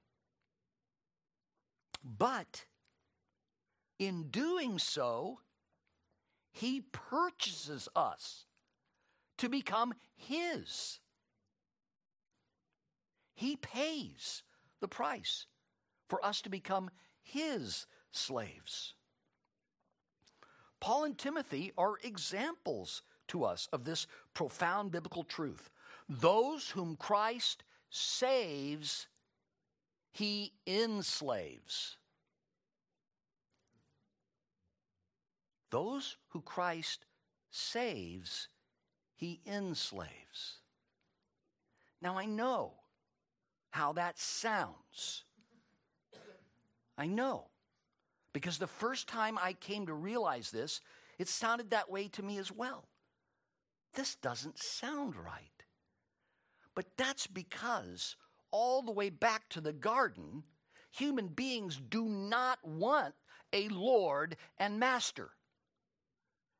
But 2.04 2.66
in 3.98 4.28
doing 4.30 4.78
so, 4.78 5.40
he 6.52 6.82
purchases 6.92 7.88
us 7.96 8.44
to 9.38 9.48
become 9.48 9.92
his. 10.14 11.00
He 13.34 13.56
pays 13.56 14.44
the 14.80 14.88
price 14.88 15.46
for 16.08 16.24
us 16.24 16.42
to 16.42 16.48
become 16.48 16.90
his 17.20 17.86
slaves. 18.12 18.94
Paul 20.80 21.04
and 21.04 21.18
Timothy 21.18 21.72
are 21.76 21.98
examples 22.02 23.02
to 23.28 23.44
us 23.44 23.68
of 23.72 23.84
this 23.84 24.06
profound 24.34 24.92
biblical 24.92 25.24
truth. 25.24 25.70
Those 26.08 26.70
whom 26.70 26.96
Christ 26.96 27.64
saves, 27.90 29.08
he 30.12 30.52
enslaves. 30.66 31.96
Those 35.70 36.16
who 36.28 36.40
Christ 36.42 37.04
saves, 37.50 38.48
he 39.16 39.40
enslaves. 39.46 40.58
Now 42.00 42.18
I 42.18 42.26
know 42.26 42.74
how 43.70 43.92
that 43.94 44.18
sounds. 44.18 45.24
I 46.96 47.06
know. 47.06 47.48
Because 48.36 48.58
the 48.58 48.66
first 48.66 49.08
time 49.08 49.38
I 49.38 49.54
came 49.54 49.86
to 49.86 49.94
realize 49.94 50.50
this, 50.50 50.82
it 51.18 51.26
sounded 51.26 51.70
that 51.70 51.90
way 51.90 52.08
to 52.08 52.22
me 52.22 52.36
as 52.36 52.52
well. 52.52 52.86
This 53.94 54.14
doesn't 54.16 54.58
sound 54.58 55.16
right. 55.16 55.64
But 56.74 56.84
that's 56.98 57.26
because 57.26 58.14
all 58.50 58.82
the 58.82 58.92
way 58.92 59.08
back 59.08 59.48
to 59.48 59.62
the 59.62 59.72
garden, 59.72 60.42
human 60.90 61.28
beings 61.28 61.80
do 61.88 62.04
not 62.04 62.58
want 62.62 63.14
a 63.54 63.70
Lord 63.70 64.36
and 64.58 64.78
Master. 64.78 65.30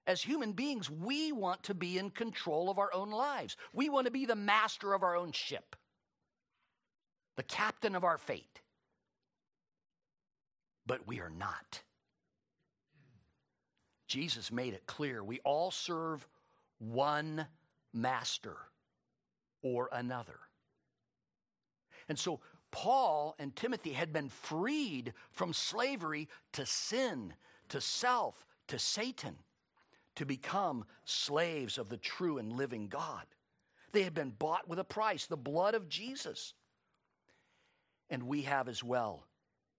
As 0.07 0.23
human 0.23 0.53
beings, 0.53 0.89
we 0.89 1.31
want 1.31 1.63
to 1.65 1.75
be 1.75 1.99
in 1.99 2.09
control 2.09 2.71
of 2.71 2.79
our 2.79 2.95
own 2.95 3.11
lives. 3.11 3.55
We 3.75 3.91
want 3.91 4.07
to 4.07 4.11
be 4.11 4.25
the 4.25 4.35
master 4.35 4.95
of 4.95 5.03
our 5.03 5.15
own 5.15 5.31
ship, 5.31 5.77
the 7.37 7.43
captain 7.43 7.95
of 7.95 8.03
our 8.03 8.17
fate. 8.17 8.63
But 10.87 11.07
we 11.07 11.21
are 11.21 11.31
not. 11.31 11.83
Jesus 14.07 14.53
made 14.53 14.75
it 14.75 14.87
clear 14.87 15.23
we 15.23 15.41
all 15.41 15.71
serve 15.71 16.27
one 16.79 17.47
master 17.93 18.57
or 19.63 19.89
another. 19.93 20.39
And 22.09 22.19
so 22.19 22.41
Paul 22.71 23.35
and 23.39 23.57
Timothy 23.57 23.93
had 23.93 24.13
been 24.13 24.29
freed 24.29 25.13
from 25.33 25.53
slavery 25.53 26.29
to 26.53 26.65
sin, 26.67 27.35
to 27.69 27.81
self, 27.81 28.47
to 28.69 28.79
Satan 28.79 29.37
to 30.17 30.27
become 30.27 30.85
slaves 31.05 31.79
of 31.79 31.89
the 31.89 31.99
true 31.99 32.39
and 32.39 32.53
living 32.53 32.89
God. 32.89 33.25
They 33.93 34.03
had 34.03 34.15
been 34.15 34.31
bought 34.31 34.69
with 34.69 34.79
a 34.79 34.85
price, 34.85 35.27
the 35.27 35.37
blood 35.37 35.75
of 35.75 35.89
Jesus. 35.89 36.55
And 38.11 38.25
we 38.25 38.43
have 38.43 38.69
as 38.69 38.83
well, 38.83 39.27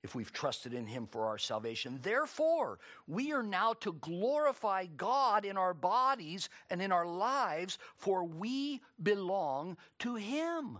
if 0.03 0.15
we've 0.15 0.31
trusted 0.31 0.73
in 0.73 0.85
Him 0.85 1.07
for 1.07 1.25
our 1.25 1.37
salvation. 1.37 1.99
Therefore, 2.01 2.79
we 3.07 3.31
are 3.33 3.43
now 3.43 3.73
to 3.81 3.93
glorify 3.93 4.85
God 4.85 5.45
in 5.45 5.57
our 5.57 5.73
bodies 5.73 6.49
and 6.69 6.81
in 6.81 6.91
our 6.91 7.05
lives, 7.05 7.77
for 7.95 8.23
we 8.23 8.81
belong 9.01 9.77
to 9.99 10.15
Him. 10.15 10.79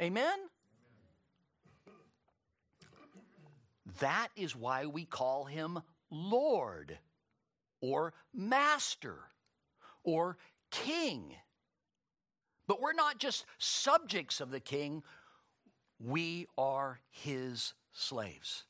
Amen? 0.00 0.38
That 3.98 4.28
is 4.36 4.54
why 4.54 4.86
we 4.86 5.04
call 5.04 5.44
Him 5.44 5.80
Lord 6.10 6.98
or 7.80 8.12
master 8.34 9.18
or 10.04 10.36
king. 10.70 11.34
But 12.66 12.80
we're 12.80 12.92
not 12.92 13.18
just 13.18 13.46
subjects 13.58 14.40
of 14.40 14.50
the 14.50 14.60
king, 14.60 15.02
we 15.98 16.46
are 16.56 17.00
his 17.10 17.74
slaves. 17.92 18.64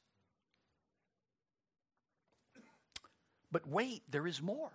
But 3.52 3.66
wait, 3.66 4.02
there 4.10 4.26
is 4.26 4.40
more. 4.40 4.70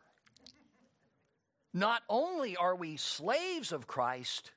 Not 1.73 2.03
only 2.09 2.55
are 2.55 2.75
we 2.75 2.97
slaves 2.97 3.71
of 3.71 3.87
Christ, 3.87 4.51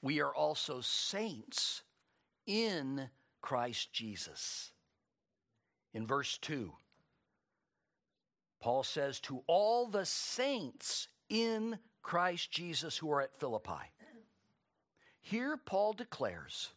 we 0.00 0.20
are 0.20 0.34
also 0.34 0.80
saints 0.80 1.82
in 2.46 3.08
Christ 3.40 3.92
Jesus. 3.92 4.72
In 5.94 6.06
verse 6.06 6.38
2, 6.38 6.72
Paul 8.60 8.82
says, 8.82 9.20
to 9.20 9.42
all 9.46 9.86
the 9.86 10.06
saints 10.06 11.08
in 11.28 11.78
Christ 12.02 12.50
Jesus 12.50 12.96
who 12.96 13.10
are 13.10 13.20
at 13.20 13.38
Philippi. 13.38 13.92
Here, 15.20 15.56
Paul 15.56 15.92
declares 15.92 16.70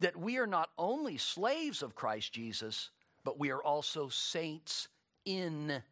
that 0.00 0.16
we 0.16 0.38
are 0.38 0.46
not 0.46 0.70
only 0.78 1.16
slaves 1.16 1.82
of 1.82 1.94
Christ 1.94 2.32
Jesus, 2.32 2.90
but 3.24 3.38
we 3.38 3.50
are 3.50 3.62
also 3.62 4.08
saints 4.08 4.88
in 5.24 5.82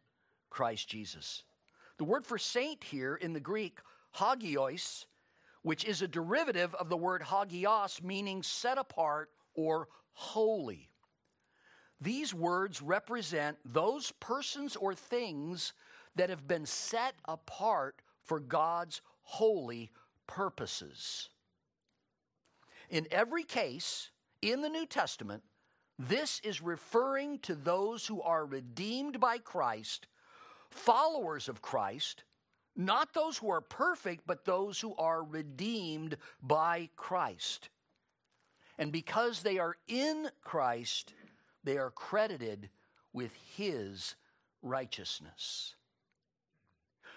Christ 0.49 0.87
Jesus. 0.87 1.43
The 1.97 2.03
word 2.03 2.25
for 2.25 2.37
saint 2.37 2.83
here 2.83 3.15
in 3.15 3.33
the 3.33 3.39
Greek, 3.39 3.79
hagios, 4.11 5.05
which 5.61 5.83
is 5.85 6.01
a 6.01 6.07
derivative 6.07 6.75
of 6.75 6.89
the 6.89 6.97
word 6.97 7.23
hagios, 7.23 8.01
meaning 8.03 8.43
set 8.43 8.77
apart 8.77 9.31
or 9.53 9.87
holy. 10.13 10.89
These 11.99 12.33
words 12.33 12.81
represent 12.81 13.57
those 13.65 14.11
persons 14.19 14.75
or 14.75 14.93
things 14.93 15.73
that 16.15 16.29
have 16.29 16.47
been 16.47 16.65
set 16.65 17.15
apart 17.25 18.01
for 18.23 18.39
God's 18.39 19.01
holy 19.23 19.91
purposes. 20.27 21.29
In 22.95 23.09
every 23.11 23.43
case 23.43 24.09
in 24.41 24.61
the 24.61 24.69
New 24.69 24.85
Testament, 24.85 25.43
this 25.99 26.39
is 26.45 26.61
referring 26.61 27.39
to 27.39 27.53
those 27.53 28.07
who 28.07 28.21
are 28.21 28.45
redeemed 28.45 29.19
by 29.19 29.37
Christ, 29.37 30.07
followers 30.69 31.49
of 31.49 31.61
Christ, 31.61 32.23
not 32.73 33.13
those 33.13 33.37
who 33.37 33.49
are 33.49 33.59
perfect, 33.59 34.25
but 34.25 34.45
those 34.45 34.79
who 34.79 34.95
are 34.95 35.25
redeemed 35.25 36.15
by 36.41 36.87
Christ. 36.95 37.67
And 38.77 38.93
because 38.93 39.41
they 39.41 39.59
are 39.59 39.75
in 39.89 40.29
Christ, 40.41 41.13
they 41.65 41.77
are 41.77 41.91
credited 41.91 42.69
with 43.11 43.33
His 43.57 44.15
righteousness. 44.61 45.75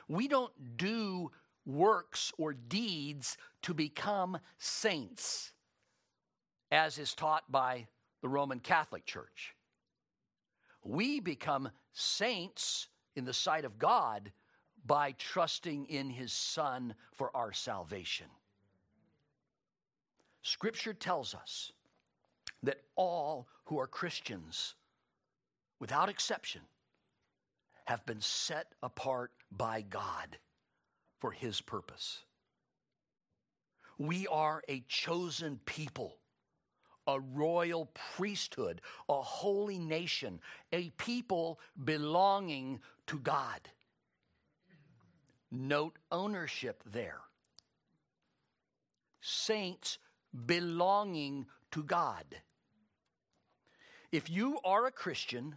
We 0.09 0.27
don't 0.27 0.77
do 0.77 1.31
works 1.65 2.33
or 2.37 2.53
deeds 2.53 3.37
to 3.63 3.75
become 3.75 4.41
saints, 4.59 5.53
as 6.71 6.99
is 6.99 7.15
taught 7.15 7.51
by 7.51 7.87
the 8.23 8.29
Roman 8.29 8.61
Catholic 8.61 9.07
Church. 9.07 9.55
We 10.85 11.21
become 11.21 11.71
saints 11.93 12.89
in 13.17 13.25
the 13.25 13.33
sight 13.33 13.65
of 13.65 13.79
God 13.79 14.33
by 14.87 15.13
trusting 15.13 15.87
in 15.87 16.11
His 16.11 16.33
Son 16.33 16.95
for 17.13 17.35
our 17.37 17.53
salvation. 17.53 18.27
Scripture 20.43 20.95
tells 20.95 21.35
us 21.35 21.73
that 22.63 22.81
all 22.97 23.49
who 23.65 23.79
are 23.79 23.87
Christians, 23.87 24.75
without 25.79 26.09
exception, 26.09 26.63
have 27.87 28.05
been 28.07 28.21
set 28.21 28.73
apart 28.83 29.33
by 29.51 29.83
God 29.83 30.39
for 31.19 31.33
His 31.33 31.61
purpose. 31.61 32.21
We 33.99 34.27
are 34.29 34.63
a 34.69 34.85
chosen 34.89 35.59
people, 35.65 36.17
a 37.09 37.19
royal 37.19 37.91
priesthood, 38.17 38.83
a 39.09 39.21
holy 39.21 39.79
nation, 39.79 40.39
a 40.73 40.91
people 40.91 41.59
belonging 41.83 42.79
to 43.07 43.19
God. 43.19 43.61
Note 45.51 45.99
ownership 46.13 46.83
there. 46.85 47.21
Saints 49.23 49.99
belonging 50.47 51.47
to 51.73 51.83
God. 51.83 52.27
If 54.13 54.29
you 54.29 54.59
are 54.63 54.87
a 54.87 54.93
Christian, 54.93 55.57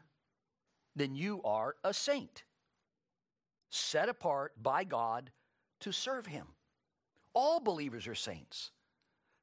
then 0.95 1.15
you 1.15 1.41
are 1.43 1.75
a 1.83 1.93
saint, 1.93 2.43
set 3.69 4.07
apart 4.07 4.53
by 4.61 4.85
God 4.85 5.31
to 5.81 5.91
serve 5.91 6.27
Him. 6.27 6.47
All 7.33 7.59
believers 7.59 8.07
are 8.07 8.15
saints, 8.15 8.71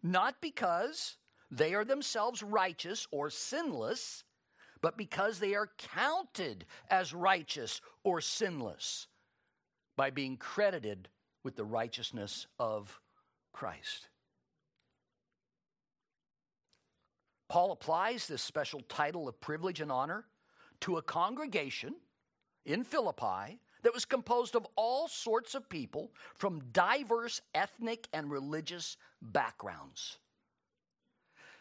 not 0.02 0.40
because 0.40 1.16
they 1.50 1.74
are 1.74 1.84
themselves 1.84 2.42
righteous 2.42 3.06
or 3.10 3.30
sinless, 3.30 4.24
but 4.80 4.96
because 4.96 5.38
they 5.38 5.54
are 5.54 5.70
counted 5.78 6.66
as 6.90 7.14
righteous 7.14 7.80
or 8.04 8.20
sinless 8.20 9.06
by 9.96 10.10
being 10.10 10.36
credited 10.36 11.08
with 11.42 11.56
the 11.56 11.64
righteousness 11.64 12.46
of 12.58 13.00
Christ. 13.52 14.08
Paul 17.48 17.72
applies 17.72 18.26
this 18.26 18.42
special 18.42 18.82
title 18.88 19.26
of 19.26 19.40
privilege 19.40 19.80
and 19.80 19.90
honor 19.90 20.26
to 20.80 20.98
a 20.98 21.02
congregation 21.02 21.94
in 22.66 22.84
Philippi 22.84 23.58
that 23.82 23.94
was 23.94 24.04
composed 24.04 24.54
of 24.54 24.66
all 24.76 25.08
sorts 25.08 25.54
of 25.54 25.68
people 25.68 26.12
from 26.34 26.62
diverse 26.72 27.40
ethnic 27.54 28.06
and 28.12 28.30
religious 28.30 28.96
backgrounds. 29.22 30.18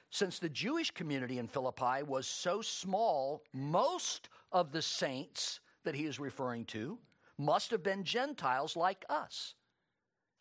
Since 0.10 0.40
the 0.40 0.50
Jewish 0.50 0.92
community 0.92 1.38
in 1.38 1.48
Philippi 1.48 2.04
was 2.04 2.28
so 2.28 2.62
small, 2.62 3.44
most 3.54 4.30
of 4.52 4.72
the 4.72 4.82
saints 4.82 5.60
that 5.84 5.96
he 5.96 6.06
is 6.06 6.20
referring 6.20 6.66
to 6.66 6.98
must 7.38 7.72
have 7.72 7.84
been 7.84 8.04
Gentiles 8.04 8.76
like 8.76 9.06
us. 9.10 9.54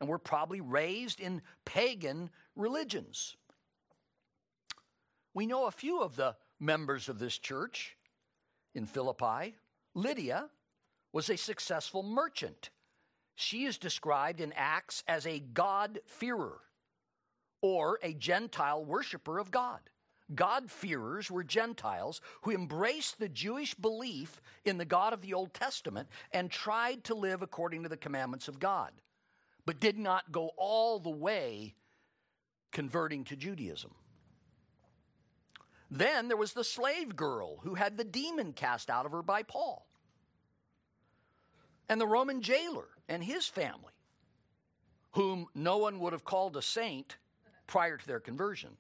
and 0.01 0.09
were 0.09 0.19
probably 0.19 0.61
raised 0.61 1.21
in 1.21 1.43
pagan 1.65 2.31
religions. 2.55 3.37
We 5.35 5.47
know 5.47 5.67
a 5.67 5.71
few 5.71 6.01
of 6.01 6.17
the 6.17 6.37
members 6.61 7.09
of 7.09 7.19
this 7.19 7.39
church 7.39 7.97
in 8.75 8.87
Philippi. 8.87 9.55
Lydia 9.95 10.49
was 11.13 11.31
a 11.31 11.37
successful 11.37 12.03
merchant. 12.03 12.71
She 13.35 13.65
is 13.65 13.79
described 13.79 14.41
in 14.41 14.53
Acts 14.55 15.03
as 15.09 15.27
a 15.27 15.41
God-fearer 15.41 16.61
or 17.61 17.99
a 18.03 18.15
Gentile 18.15 18.85
worshiper 18.85 19.39
of 19.39 19.51
God. 19.51 19.81
God-fearers 20.35 21.31
were 21.31 21.45
Gentiles 21.45 22.21
who 22.43 22.51
embraced 22.51 23.19
the 23.19 23.29
Jewish 23.29 23.75
belief 23.75 24.41
in 24.65 24.77
the 24.77 24.85
God 24.85 25.13
of 25.13 25.23
the 25.23 25.35
Old 25.35 25.55
Testament 25.55 26.09
and 26.33 26.51
tried 26.51 27.05
to 27.05 27.15
live 27.15 27.43
according 27.43 27.85
to 27.85 27.89
the 27.89 27.97
commandments 27.97 28.49
of 28.49 28.59
God, 28.59 28.91
but 29.65 29.79
did 29.79 29.97
not 29.97 30.33
go 30.33 30.51
all 30.57 30.99
the 30.99 31.11
way 31.11 31.75
converting 32.73 33.23
to 33.25 33.37
Judaism. 33.37 33.95
Then 35.91 36.27
there 36.27 36.37
was 36.37 36.53
the 36.53 36.65
slave 36.65 37.15
girl 37.15 37.59
who 37.59 37.75
had 37.75 37.97
the 37.97 38.05
demon 38.05 38.53
cast 38.53 38.91
out 38.91 39.07
of 39.07 39.13
her 39.13 39.23
by 39.23 39.45
Paul, 39.45 39.87
and 41.89 42.01
the 42.01 42.07
Roman 42.07 42.43
jailer 42.43 42.89
and 43.09 43.23
his 43.23 43.47
family, 43.47 43.93
whom 45.13 45.47
no 45.55 45.79
one 45.79 46.01
would 46.01 46.13
have 46.13 46.25
called 46.25 46.57
a 46.57 46.63
saint 46.63 47.17
prior 47.67 47.97
to 47.97 48.07
their 48.07 48.21
conversion. 48.21 48.71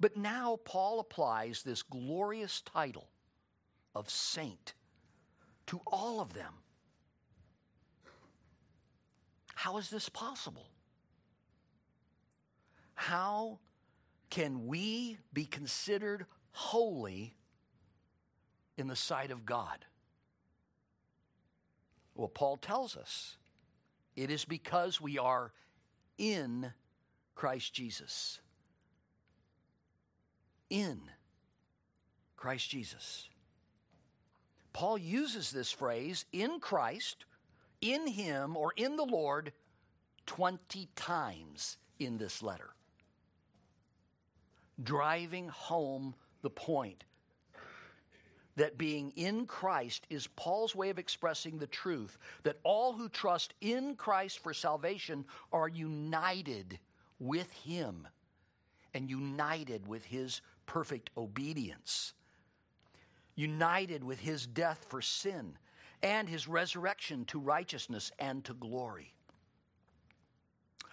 But 0.00 0.16
now 0.16 0.58
Paul 0.64 1.00
applies 1.00 1.62
this 1.62 1.82
glorious 1.82 2.60
title 2.62 3.08
of 3.94 4.10
saint 4.10 4.74
to 5.66 5.80
all 5.86 6.20
of 6.20 6.34
them. 6.34 6.54
How 9.54 9.76
is 9.76 9.90
this 9.90 10.08
possible? 10.08 10.66
How 12.94 13.60
can 14.28 14.66
we 14.66 15.18
be 15.32 15.44
considered 15.44 16.26
holy 16.50 17.34
in 18.76 18.88
the 18.88 18.96
sight 18.96 19.30
of 19.30 19.46
God? 19.46 19.84
Well, 22.14 22.28
Paul 22.28 22.56
tells 22.56 22.96
us 22.96 23.36
it 24.16 24.30
is 24.30 24.44
because 24.44 25.00
we 25.00 25.18
are 25.18 25.52
in 26.18 26.72
Christ 27.34 27.72
Jesus. 27.72 28.40
In 30.70 31.00
Christ 32.36 32.70
Jesus. 32.70 33.28
Paul 34.72 34.98
uses 34.98 35.50
this 35.50 35.70
phrase, 35.70 36.24
in 36.32 36.58
Christ, 36.60 37.24
in 37.80 38.06
Him, 38.06 38.56
or 38.56 38.72
in 38.76 38.96
the 38.96 39.04
Lord, 39.04 39.52
20 40.26 40.88
times 40.96 41.76
in 41.98 42.16
this 42.16 42.42
letter, 42.42 42.70
driving 44.82 45.48
home 45.48 46.14
the 46.42 46.50
point 46.50 47.04
that 48.56 48.78
being 48.78 49.12
in 49.16 49.46
Christ 49.46 50.06
is 50.10 50.26
Paul's 50.26 50.74
way 50.74 50.90
of 50.90 50.98
expressing 50.98 51.58
the 51.58 51.66
truth 51.66 52.18
that 52.42 52.58
all 52.64 52.92
who 52.92 53.08
trust 53.08 53.54
in 53.60 53.96
Christ 53.96 54.40
for 54.40 54.52
salvation 54.52 55.24
are 55.52 55.68
united 55.68 56.78
with 57.22 57.52
Him 57.52 58.08
and 58.92 59.08
united 59.08 59.86
with 59.86 60.04
His 60.04 60.40
perfect 60.66 61.10
obedience, 61.16 62.14
united 63.36 64.02
with 64.02 64.18
His 64.18 64.46
death 64.46 64.84
for 64.88 65.00
sin 65.00 65.56
and 66.02 66.28
His 66.28 66.48
resurrection 66.48 67.24
to 67.26 67.38
righteousness 67.38 68.10
and 68.18 68.44
to 68.44 68.54
glory. 68.54 69.14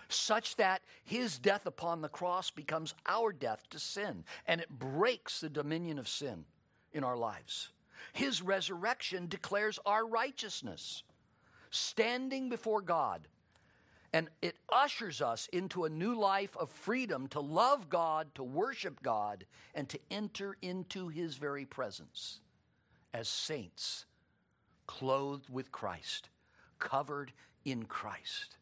Such 0.08 0.56
that 0.56 0.82
his 1.04 1.38
death 1.38 1.68
upon 1.68 2.02
the 2.02 2.10
cross 2.10 2.50
becomes 2.50 2.96
our 3.06 3.32
death 3.32 3.62
to 3.70 3.78
sin, 3.78 4.24
and 4.48 4.60
it 4.60 4.70
breaks 4.70 5.40
the 5.40 5.50
dominion 5.50 6.00
of 6.00 6.08
sin 6.08 6.46
in 6.92 7.04
our 7.04 7.16
lives. 7.16 7.70
His 8.14 8.42
resurrection 8.42 9.28
declares 9.28 9.78
our 9.86 10.08
righteousness, 10.08 11.04
standing 11.70 12.50
before 12.50 12.82
God. 12.82 13.28
And 14.12 14.30
it 14.42 14.56
ushers 14.72 15.22
us 15.22 15.48
into 15.54 15.86
a 15.86 15.90
new 15.90 16.16
life 16.16 16.58
of 16.58 16.70
freedom 16.70 17.28
to 17.30 17.40
love 17.40 17.90
God, 17.90 18.34
to 18.36 18.44
worship 18.44 19.04
God, 19.04 19.46
and 19.76 19.88
to 19.90 20.00
enter 20.10 20.58
into 20.62 21.10
His 21.10 21.36
very 21.36 21.66
presence 21.66 22.40
as 23.14 23.28
saints, 23.28 24.06
clothed 24.88 25.50
with 25.50 25.72
Christ, 25.72 26.30
covered 26.80 27.32
in 27.66 27.84
Christ. 27.84 28.58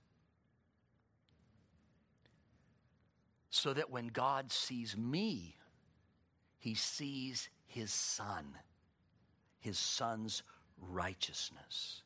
So 3.49 3.73
that 3.73 3.89
when 3.89 4.07
God 4.07 4.51
sees 4.51 4.97
me, 4.97 5.55
He 6.59 6.73
sees 6.75 7.49
his 7.67 7.93
son, 7.93 8.55
his 9.59 9.77
son's 9.77 10.41
righteousness. 10.81 12.01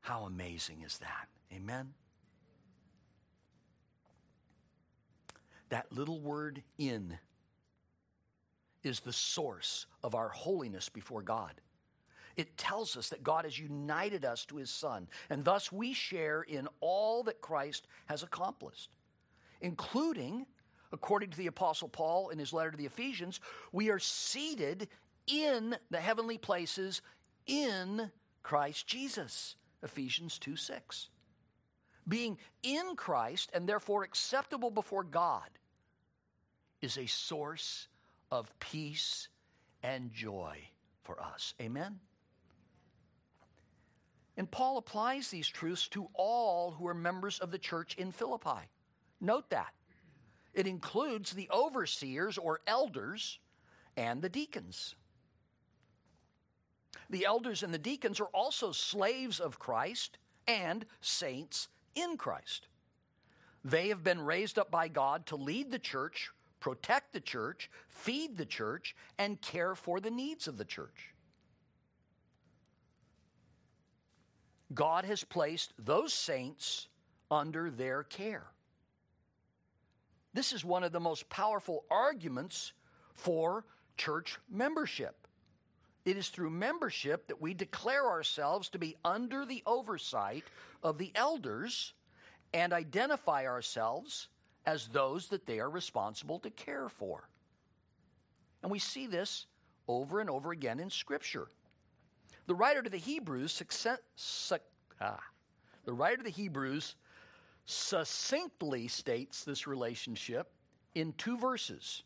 How 0.00 0.24
amazing 0.24 0.82
is 0.82 0.98
that? 0.98 1.28
Amen? 1.52 1.92
That 5.68 5.92
little 5.92 6.20
word 6.20 6.62
in 6.78 7.18
is 8.82 9.00
the 9.00 9.12
source 9.12 9.86
of 10.02 10.14
our 10.14 10.28
holiness 10.28 10.88
before 10.88 11.22
God. 11.22 11.60
It 12.36 12.56
tells 12.56 12.96
us 12.96 13.10
that 13.10 13.22
God 13.22 13.44
has 13.44 13.58
united 13.58 14.24
us 14.24 14.44
to 14.46 14.56
his 14.56 14.70
Son, 14.70 15.06
and 15.28 15.44
thus 15.44 15.70
we 15.70 15.92
share 15.92 16.42
in 16.42 16.68
all 16.80 17.22
that 17.24 17.40
Christ 17.40 17.86
has 18.06 18.22
accomplished, 18.22 18.96
including 19.60 20.46
according 20.92 21.30
to 21.30 21.36
the 21.36 21.46
Apostle 21.46 21.88
Paul 21.88 22.30
in 22.30 22.38
his 22.38 22.52
letter 22.52 22.70
to 22.70 22.76
the 22.76 22.86
Ephesians, 22.86 23.40
we 23.72 23.90
are 23.90 23.98
seated 23.98 24.88
in 25.26 25.76
the 25.90 26.00
heavenly 26.00 26.38
places 26.38 27.02
in 27.46 28.10
Christ 28.42 28.86
Jesus. 28.86 29.56
Ephesians 29.82 30.38
2 30.38 30.56
6. 30.56 31.08
Being 32.08 32.38
in 32.62 32.96
Christ 32.96 33.50
and 33.52 33.68
therefore 33.68 34.04
acceptable 34.04 34.70
before 34.70 35.04
God 35.04 35.48
is 36.80 36.96
a 36.96 37.06
source 37.06 37.88
of 38.30 38.52
peace 38.58 39.28
and 39.82 40.12
joy 40.12 40.58
for 41.02 41.20
us. 41.20 41.54
Amen? 41.60 41.98
And 44.36 44.50
Paul 44.50 44.78
applies 44.78 45.28
these 45.28 45.48
truths 45.48 45.88
to 45.88 46.08
all 46.14 46.70
who 46.70 46.86
are 46.86 46.94
members 46.94 47.38
of 47.40 47.50
the 47.50 47.58
church 47.58 47.94
in 47.96 48.10
Philippi. 48.10 48.70
Note 49.20 49.50
that. 49.50 49.74
It 50.54 50.66
includes 50.66 51.32
the 51.32 51.48
overseers 51.52 52.38
or 52.38 52.60
elders 52.66 53.38
and 53.96 54.22
the 54.22 54.28
deacons. 54.28 54.94
The 57.08 57.24
elders 57.24 57.62
and 57.62 57.72
the 57.72 57.78
deacons 57.78 58.20
are 58.20 58.26
also 58.26 58.72
slaves 58.72 59.40
of 59.40 59.58
Christ 59.58 60.18
and 60.46 60.86
saints 61.00 61.68
in 61.94 62.16
Christ. 62.16 62.66
They 63.64 63.88
have 63.88 64.02
been 64.02 64.20
raised 64.20 64.58
up 64.58 64.70
by 64.70 64.88
God 64.88 65.26
to 65.26 65.36
lead 65.36 65.70
the 65.70 65.78
church, 65.78 66.30
protect 66.60 67.12
the 67.12 67.20
church, 67.20 67.70
feed 67.88 68.36
the 68.36 68.46
church, 68.46 68.96
and 69.18 69.40
care 69.40 69.74
for 69.74 70.00
the 70.00 70.10
needs 70.10 70.48
of 70.48 70.56
the 70.56 70.64
church. 70.64 71.14
God 74.72 75.04
has 75.04 75.24
placed 75.24 75.72
those 75.78 76.12
saints 76.12 76.88
under 77.30 77.70
their 77.70 78.04
care. 78.04 78.46
This 80.32 80.52
is 80.52 80.64
one 80.64 80.84
of 80.84 80.92
the 80.92 81.00
most 81.00 81.28
powerful 81.28 81.84
arguments 81.90 82.72
for 83.14 83.64
church 83.96 84.38
membership. 84.48 85.19
It 86.04 86.16
is 86.16 86.28
through 86.28 86.50
membership 86.50 87.26
that 87.28 87.40
we 87.40 87.54
declare 87.54 88.06
ourselves 88.06 88.68
to 88.70 88.78
be 88.78 88.96
under 89.04 89.44
the 89.44 89.62
oversight 89.66 90.44
of 90.82 90.98
the 90.98 91.12
elders 91.14 91.92
and 92.54 92.72
identify 92.72 93.46
ourselves 93.46 94.28
as 94.66 94.88
those 94.88 95.28
that 95.28 95.46
they 95.46 95.60
are 95.60 95.70
responsible 95.70 96.38
to 96.40 96.50
care 96.50 96.88
for. 96.88 97.28
And 98.62 98.70
we 98.70 98.78
see 98.78 99.06
this 99.06 99.46
over 99.88 100.20
and 100.20 100.30
over 100.30 100.52
again 100.52 100.80
in 100.80 100.90
Scripture. 100.90 101.48
The 102.46 102.54
writer 102.54 102.82
to 102.82 102.90
the 102.90 102.96
Hebrews, 102.96 103.62
ah, 105.00 105.20
the 105.84 105.92
writer 105.92 106.18
to 106.18 106.22
the 106.22 106.30
Hebrews 106.30 106.96
succinctly 107.66 108.88
states 108.88 109.44
this 109.44 109.66
relationship 109.66 110.50
in 110.94 111.12
two 111.12 111.38
verses. 111.38 112.02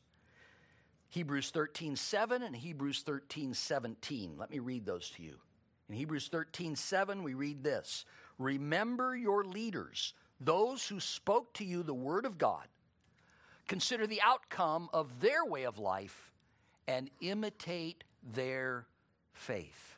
Hebrews 1.15 1.51
13, 1.51 1.95
7 1.95 2.43
and 2.43 2.57
Hebrews 2.57 3.03
13, 3.03 3.55
17. 3.55 4.35
Let 4.37 4.51
me 4.51 4.59
read 4.59 4.85
those 4.85 5.11
to 5.11 5.23
you. 5.23 5.37
In 5.89 5.95
Hebrews 5.95 6.27
13, 6.27 6.75
7, 6.75 7.23
we 7.23 7.35
read 7.35 7.63
this 7.63 8.05
Remember 8.37 9.15
your 9.15 9.45
leaders, 9.45 10.13
those 10.41 10.89
who 10.89 10.99
spoke 10.99 11.53
to 11.55 11.65
you 11.65 11.85
the 11.85 11.95
word 11.95 12.27
of 12.27 12.37
God. 12.37 12.67
Consider 13.69 14.09
the 14.09 14.23
outcome 14.23 14.89
of 14.93 15.21
their 15.21 15.45
way 15.45 15.63
of 15.63 15.79
life 15.79 16.33
and 16.89 17.09
imitate 17.21 18.03
their 18.35 18.85
faith. 19.35 19.97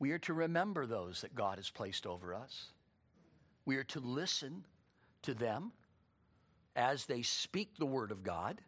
We 0.00 0.10
are 0.10 0.18
to 0.18 0.34
remember 0.34 0.86
those 0.86 1.20
that 1.20 1.36
God 1.36 1.58
has 1.58 1.70
placed 1.70 2.04
over 2.04 2.34
us. 2.34 2.72
We 3.64 3.76
are 3.76 3.84
to 3.84 4.00
listen 4.00 4.64
to 5.22 5.34
them 5.34 5.70
as 6.78 7.06
they 7.06 7.22
speak 7.22 7.76
the 7.76 7.84
Word 7.84 8.12
of 8.12 8.22
God, 8.22 8.60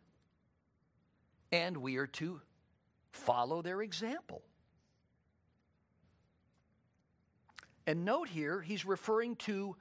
and 1.53 1.77
we 1.77 1.96
are 1.96 2.09
to 2.09 2.40
follow 3.12 3.62
their 3.62 3.83
example. 3.83 4.42
And 7.87 8.05
note 8.05 8.29
here, 8.29 8.61
he's 8.61 8.85
referring 8.85 9.37
to 9.37 9.77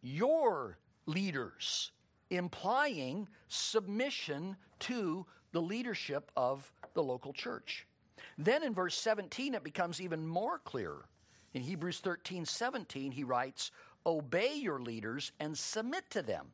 your 0.00 0.78
leaders, 1.06 1.90
implying 2.30 3.28
submission 3.48 4.56
to 4.80 5.26
the 5.50 5.60
leadership 5.60 6.30
of 6.36 6.72
the 6.94 7.02
local 7.02 7.32
church. 7.32 7.86
Then 8.38 8.62
in 8.62 8.74
verse 8.74 8.94
17, 8.94 9.54
it 9.54 9.64
becomes 9.64 10.00
even 10.00 10.26
more 10.26 10.58
clear. 10.60 10.94
In 11.52 11.62
Hebrews 11.62 11.98
13 11.98 12.46
17, 12.46 13.10
he 13.10 13.24
writes, 13.24 13.72
Obey 14.06 14.54
your 14.54 14.80
leaders 14.80 15.32
and 15.40 15.58
submit 15.58 16.08
to 16.10 16.22
them, 16.22 16.46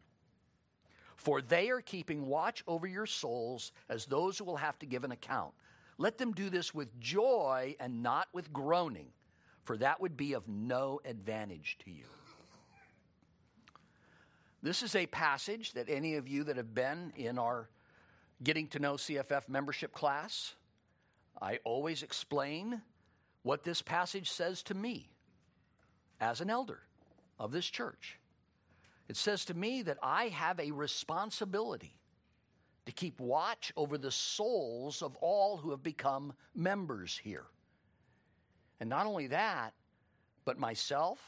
for 1.18 1.42
they 1.42 1.68
are 1.68 1.81
keeping 1.81 2.26
watch 2.26 2.62
over 2.68 2.87
your 2.87 3.04
souls 3.04 3.72
as 3.88 4.07
those 4.07 4.38
who 4.38 4.44
will 4.44 4.57
have 4.57 4.78
to 4.78 4.87
give 4.87 5.02
an 5.02 5.11
account. 5.11 5.52
Let 5.98 6.16
them 6.16 6.33
do 6.33 6.48
this 6.48 6.72
with 6.72 6.98
joy 7.00 7.74
and 7.81 8.04
not 8.04 8.28
with 8.33 8.52
groaning, 8.52 9.09
for 9.64 9.76
that 9.78 10.00
would 10.00 10.16
be 10.16 10.35
of 10.35 10.46
no 10.46 11.00
advantage 11.04 11.76
to 11.85 11.90
you. 11.90 12.04
This 14.62 14.85
is 14.85 14.94
a 14.94 15.07
passage 15.07 15.72
that 15.72 15.88
any 15.88 16.14
of 16.14 16.28
you 16.28 16.44
that 16.44 16.57
have 16.57 16.72
been 16.72 17.12
in 17.16 17.37
our 17.37 17.68
getting 18.44 18.68
to 18.68 18.78
know 18.78 18.94
CFF 18.94 19.48
membership 19.48 19.92
class, 19.92 20.54
I 21.42 21.59
always 21.64 22.04
explain 22.04 22.81
what 23.42 23.64
this 23.64 23.83
passage 23.83 24.31
says 24.31 24.62
to 24.64 24.74
me 24.74 25.11
as 26.20 26.40
an 26.40 26.48
elder 26.48 26.81
of 27.40 27.50
this 27.50 27.66
church. 27.66 28.18
It 29.08 29.16
says 29.16 29.44
to 29.46 29.54
me 29.54 29.82
that 29.82 29.98
I 30.02 30.28
have 30.28 30.60
a 30.60 30.70
responsibility 30.70 31.98
to 32.86 32.92
keep 32.92 33.20
watch 33.20 33.72
over 33.76 33.98
the 33.98 34.10
souls 34.10 35.02
of 35.02 35.16
all 35.16 35.56
who 35.56 35.70
have 35.70 35.82
become 35.82 36.32
members 36.54 37.18
here. 37.22 37.46
And 38.80 38.88
not 38.88 39.06
only 39.06 39.28
that, 39.28 39.74
but 40.44 40.58
myself, 40.58 41.18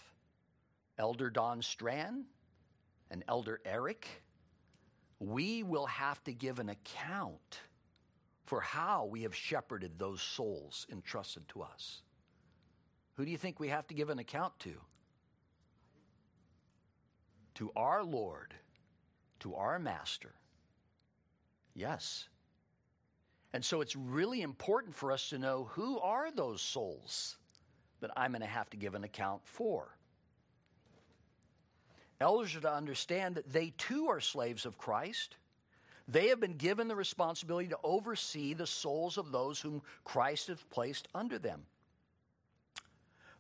Elder 0.99 1.31
Don 1.31 1.63
Strand, 1.63 2.27
and 3.11 3.25
Elder 3.29 3.61
Eric, 3.65 4.07
we 5.19 5.63
will 5.63 5.87
have 5.87 6.23
to 6.25 6.33
give 6.33 6.59
an 6.59 6.69
account 6.69 7.61
for 8.47 8.61
how 8.61 9.07
we 9.07 9.23
have 9.23 9.35
shepherded 9.35 9.99
those 9.99 10.23
souls 10.23 10.87
entrusted 10.91 11.49
to 11.49 11.63
us. 11.63 12.03
Who 13.17 13.25
do 13.25 13.31
you 13.31 13.37
think 13.37 13.61
we 13.61 13.69
have 13.69 13.87
to 13.89 13.95
give 13.95 14.11
an 14.11 14.19
account 14.19 14.59
to? 14.61 14.73
To 17.61 17.71
our 17.77 18.03
Lord, 18.03 18.55
to 19.41 19.55
our 19.55 19.79
Master. 19.79 20.33
Yes. 21.75 22.27
And 23.53 23.63
so 23.63 23.83
it's 23.83 23.95
really 23.95 24.41
important 24.41 24.95
for 24.95 25.13
us 25.13 25.29
to 25.29 25.39
know 25.39 25.69
who 25.73 26.01
are 26.01 26.31
those 26.31 26.63
souls 26.63 27.37
that 28.01 28.13
I'm 28.17 28.31
going 28.31 28.41
to 28.41 28.47
have 28.47 28.71
to 28.71 28.79
give 28.79 28.95
an 28.95 29.05
account 29.05 29.43
for. 29.45 29.95
Elders 32.19 32.57
are 32.57 32.61
to 32.61 32.73
understand 32.73 33.35
that 33.35 33.53
they 33.53 33.75
too 33.77 34.07
are 34.09 34.21
slaves 34.21 34.65
of 34.65 34.79
Christ. 34.79 35.37
They 36.09 36.29
have 36.29 36.41
been 36.41 36.57
given 36.57 36.89
the 36.89 36.97
responsibility 36.97 37.69
to 37.69 37.79
oversee 37.85 38.55
the 38.55 38.67
souls 38.67 39.19
of 39.19 39.33
those 39.33 39.61
whom 39.61 39.83
Christ 40.05 40.47
has 40.47 40.63
placed 40.71 41.09
under 41.15 41.39
them. 41.39 41.67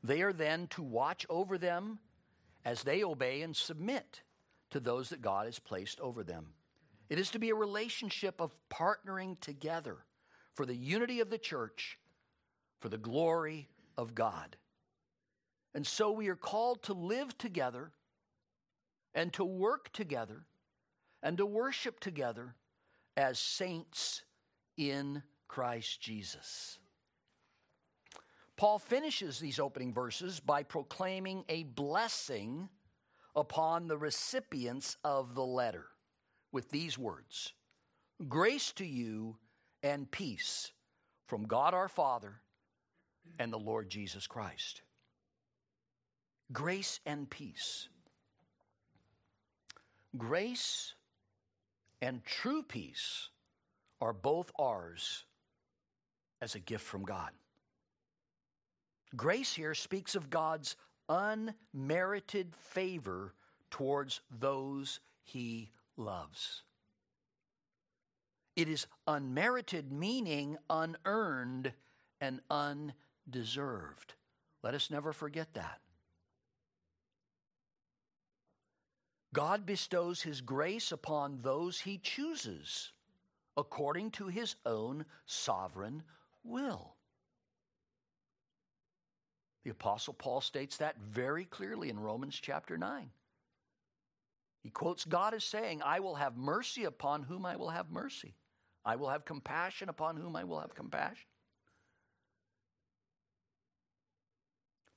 They 0.04 0.20
are 0.20 0.34
then 0.34 0.66
to 0.72 0.82
watch 0.82 1.24
over 1.30 1.56
them 1.56 2.00
as 2.64 2.82
they 2.82 3.02
obey 3.02 3.42
and 3.42 3.56
submit 3.56 4.22
to 4.70 4.80
those 4.80 5.08
that 5.10 5.22
God 5.22 5.46
has 5.46 5.58
placed 5.58 6.00
over 6.00 6.22
them. 6.22 6.46
It 7.08 7.18
is 7.18 7.30
to 7.30 7.38
be 7.38 7.50
a 7.50 7.54
relationship 7.54 8.40
of 8.40 8.54
partnering 8.70 9.38
together 9.40 9.98
for 10.54 10.64
the 10.66 10.76
unity 10.76 11.20
of 11.20 11.30
the 11.30 11.38
church, 11.38 11.98
for 12.80 12.88
the 12.88 12.98
glory 12.98 13.68
of 13.96 14.14
God. 14.14 14.56
And 15.74 15.86
so 15.86 16.10
we 16.10 16.28
are 16.28 16.36
called 16.36 16.82
to 16.84 16.92
live 16.92 17.36
together 17.38 17.92
and 19.14 19.32
to 19.34 19.44
work 19.44 19.92
together 19.92 20.46
and 21.22 21.36
to 21.38 21.46
worship 21.46 22.00
together 22.00 22.54
as 23.16 23.38
saints 23.38 24.22
in 24.76 25.22
Christ 25.48 26.00
Jesus. 26.00 26.79
Paul 28.60 28.78
finishes 28.78 29.38
these 29.38 29.58
opening 29.58 29.90
verses 29.90 30.38
by 30.38 30.64
proclaiming 30.64 31.46
a 31.48 31.62
blessing 31.62 32.68
upon 33.34 33.88
the 33.88 33.96
recipients 33.96 34.98
of 35.02 35.34
the 35.34 35.42
letter 35.42 35.86
with 36.52 36.70
these 36.70 36.98
words 36.98 37.54
Grace 38.28 38.72
to 38.72 38.84
you 38.84 39.38
and 39.82 40.10
peace 40.10 40.72
from 41.26 41.44
God 41.44 41.72
our 41.72 41.88
Father 41.88 42.42
and 43.38 43.50
the 43.50 43.58
Lord 43.58 43.88
Jesus 43.88 44.26
Christ. 44.26 44.82
Grace 46.52 47.00
and 47.06 47.30
peace. 47.30 47.88
Grace 50.18 50.92
and 52.02 52.22
true 52.26 52.62
peace 52.62 53.30
are 54.02 54.12
both 54.12 54.50
ours 54.58 55.24
as 56.42 56.54
a 56.54 56.60
gift 56.60 56.84
from 56.84 57.06
God. 57.06 57.30
Grace 59.16 59.54
here 59.54 59.74
speaks 59.74 60.14
of 60.14 60.30
God's 60.30 60.76
unmerited 61.08 62.54
favor 62.56 63.34
towards 63.70 64.20
those 64.30 65.00
he 65.22 65.70
loves. 65.96 66.62
It 68.56 68.68
is 68.68 68.86
unmerited, 69.06 69.90
meaning 69.90 70.56
unearned 70.68 71.72
and 72.20 72.40
undeserved. 72.50 74.14
Let 74.62 74.74
us 74.74 74.90
never 74.90 75.12
forget 75.12 75.54
that. 75.54 75.80
God 79.32 79.64
bestows 79.64 80.22
his 80.22 80.40
grace 80.40 80.90
upon 80.90 81.40
those 81.42 81.80
he 81.80 81.98
chooses 81.98 82.92
according 83.56 84.10
to 84.10 84.26
his 84.26 84.56
own 84.66 85.04
sovereign 85.26 86.02
will. 86.42 86.94
The 89.64 89.70
Apostle 89.70 90.14
Paul 90.14 90.40
states 90.40 90.78
that 90.78 90.98
very 90.98 91.44
clearly 91.44 91.90
in 91.90 92.00
Romans 92.00 92.38
chapter 92.40 92.78
9. 92.78 93.10
He 94.62 94.70
quotes 94.70 95.04
God 95.04 95.34
as 95.34 95.44
saying, 95.44 95.82
I 95.84 96.00
will 96.00 96.16
have 96.16 96.36
mercy 96.36 96.84
upon 96.84 97.22
whom 97.22 97.46
I 97.46 97.56
will 97.56 97.70
have 97.70 97.90
mercy. 97.90 98.34
I 98.84 98.96
will 98.96 99.08
have 99.08 99.24
compassion 99.24 99.88
upon 99.88 100.16
whom 100.16 100.36
I 100.36 100.44
will 100.44 100.60
have 100.60 100.74
compassion. 100.74 101.26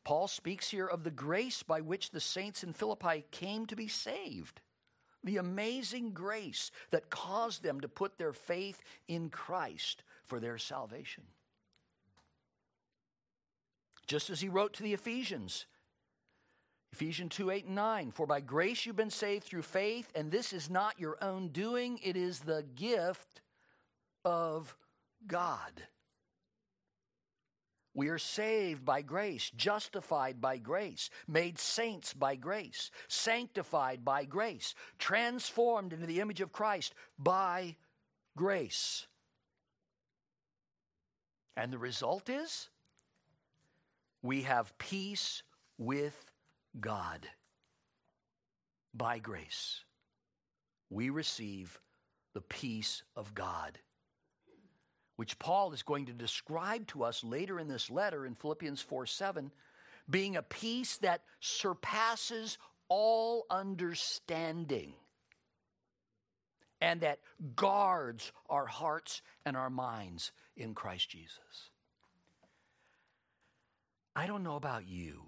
Paul 0.04 0.28
speaks 0.28 0.70
here 0.70 0.88
of 0.88 1.04
the 1.04 1.12
grace 1.12 1.64
by 1.64 1.80
which 1.80 2.12
the 2.12 2.20
saints 2.20 2.64
in 2.64 2.74
Philippi 2.74 3.26
came 3.32 3.66
to 3.68 3.76
be 3.76 3.88
saved. 3.88 4.62
The 5.24 5.38
amazing 5.38 6.12
grace 6.12 6.72
that 6.92 7.10
caused 7.10 7.64
them 7.64 7.80
to 7.80 7.88
put 7.88 8.18
their 8.18 8.34
faith 8.34 8.82
in 9.08 9.30
Christ 9.30 10.04
for 10.26 10.42
their 10.42 10.58
salvation. 10.58 11.24
Just 14.08 14.30
as 14.30 14.42
he 14.42 14.50
wrote 14.50 14.74
to 14.74 14.84
the 14.84 14.94
Ephesians, 14.94 15.66
Ephesians 16.94 17.36
2 17.36 17.50
8 17.50 17.66
and 17.66 17.76
9. 17.76 18.12
For 18.12 18.28
by 18.28 18.40
grace 18.40 18.86
you've 18.86 18.96
been 18.96 19.10
saved 19.10 19.46
through 19.46 19.64
faith, 19.64 20.12
and 20.16 20.32
this 20.32 20.54
is 20.54 20.70
not 20.70 21.00
your 21.00 21.18
own 21.24 21.48
doing, 21.48 22.00
it 22.04 22.16
is 22.16 22.40
the 22.40 22.64
gift 22.76 23.42
of 24.24 24.76
God. 25.26 25.84
We 27.96 28.10
are 28.10 28.18
saved 28.18 28.86
by 28.86 29.04
grace, 29.04 29.52
justified 29.56 30.42
by 30.42 30.58
grace, 30.58 31.10
made 31.28 31.60
saints 31.60 32.14
by 32.14 32.36
grace, 32.36 32.90
sanctified 33.08 34.04
by 34.04 34.26
grace, 34.26 34.74
transformed 34.98 35.94
into 35.94 36.08
the 36.08 36.20
image 36.20 36.42
of 36.42 36.52
Christ 36.52 36.96
by 37.20 37.76
grace. 38.36 39.08
And 41.56 41.72
the 41.72 41.78
result 41.78 42.30
is 42.30 42.70
we 44.24 44.44
have 44.44 44.76
peace 44.80 45.44
with 45.78 46.18
God 46.80 47.28
by 48.94 49.20
grace. 49.20 49.82
We 50.90 51.12
receive 51.12 51.80
the 52.34 52.42
peace 52.42 53.04
of 53.16 53.36
God 53.36 53.78
which 55.16 55.38
Paul 55.40 55.74
is 55.74 55.84
going 55.84 56.08
to 56.08 56.14
describe 56.14 56.88
to 56.88 57.04
us 57.04 57.24
later 57.24 57.60
in 57.60 57.68
this 57.68 57.90
letter 57.90 58.26
in 58.26 58.36
Philippians 58.36 58.82
4 58.82 59.06
7, 59.06 59.52
being 60.10 60.36
a 60.36 60.42
peace 60.42 60.98
that 60.98 61.22
surpasses 61.40 62.58
all 62.90 63.46
understanding 63.50 64.94
and 66.82 67.02
that 67.02 67.20
guards 67.56 68.32
our 68.50 68.66
hearts 68.66 69.22
and 69.46 69.56
our 69.56 69.70
minds 69.70 70.32
in 70.58 70.74
Christ 70.74 71.10
Jesus. 71.10 71.70
I 74.16 74.28
don't 74.28 74.44
know 74.44 74.56
about 74.56 74.88
you, 74.88 75.22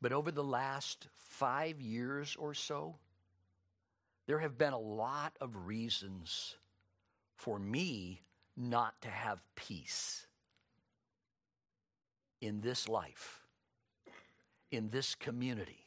but 0.00 0.12
over 0.12 0.32
the 0.32 0.44
last 0.44 1.08
five 1.16 1.80
years 1.80 2.36
or 2.38 2.54
so, 2.54 2.96
there 4.26 4.40
have 4.40 4.58
been 4.58 4.72
a 4.72 4.78
lot 4.78 5.32
of 5.40 5.66
reasons 5.66 6.56
for 7.36 7.58
me 7.58 8.22
not 8.56 9.00
to 9.02 9.08
have 9.08 9.42
peace 9.54 10.26
in 12.40 12.60
this 12.60 12.88
life, 12.88 13.40
in 14.70 14.90
this 14.90 15.14
community, 15.14 15.84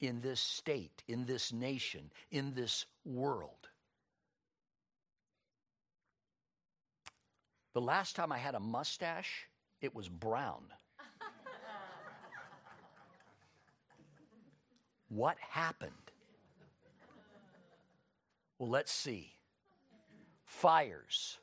in 0.00 0.20
this 0.20 0.40
state, 0.40 1.02
in 1.08 1.26
this 1.26 1.52
nation, 1.52 2.10
in 2.30 2.54
this 2.54 2.86
world. 3.04 3.68
The 7.74 7.80
last 7.80 8.16
time 8.16 8.32
I 8.32 8.38
had 8.38 8.54
a 8.54 8.60
mustache, 8.60 9.46
it 9.80 9.94
was 9.94 10.08
brown. 10.08 10.62
what 15.08 15.36
happened? 15.38 15.92
Well, 18.58 18.68
let's 18.68 18.92
see. 18.92 19.32
Fires, 20.44 21.38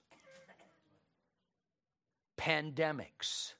pandemics, 2.37 3.53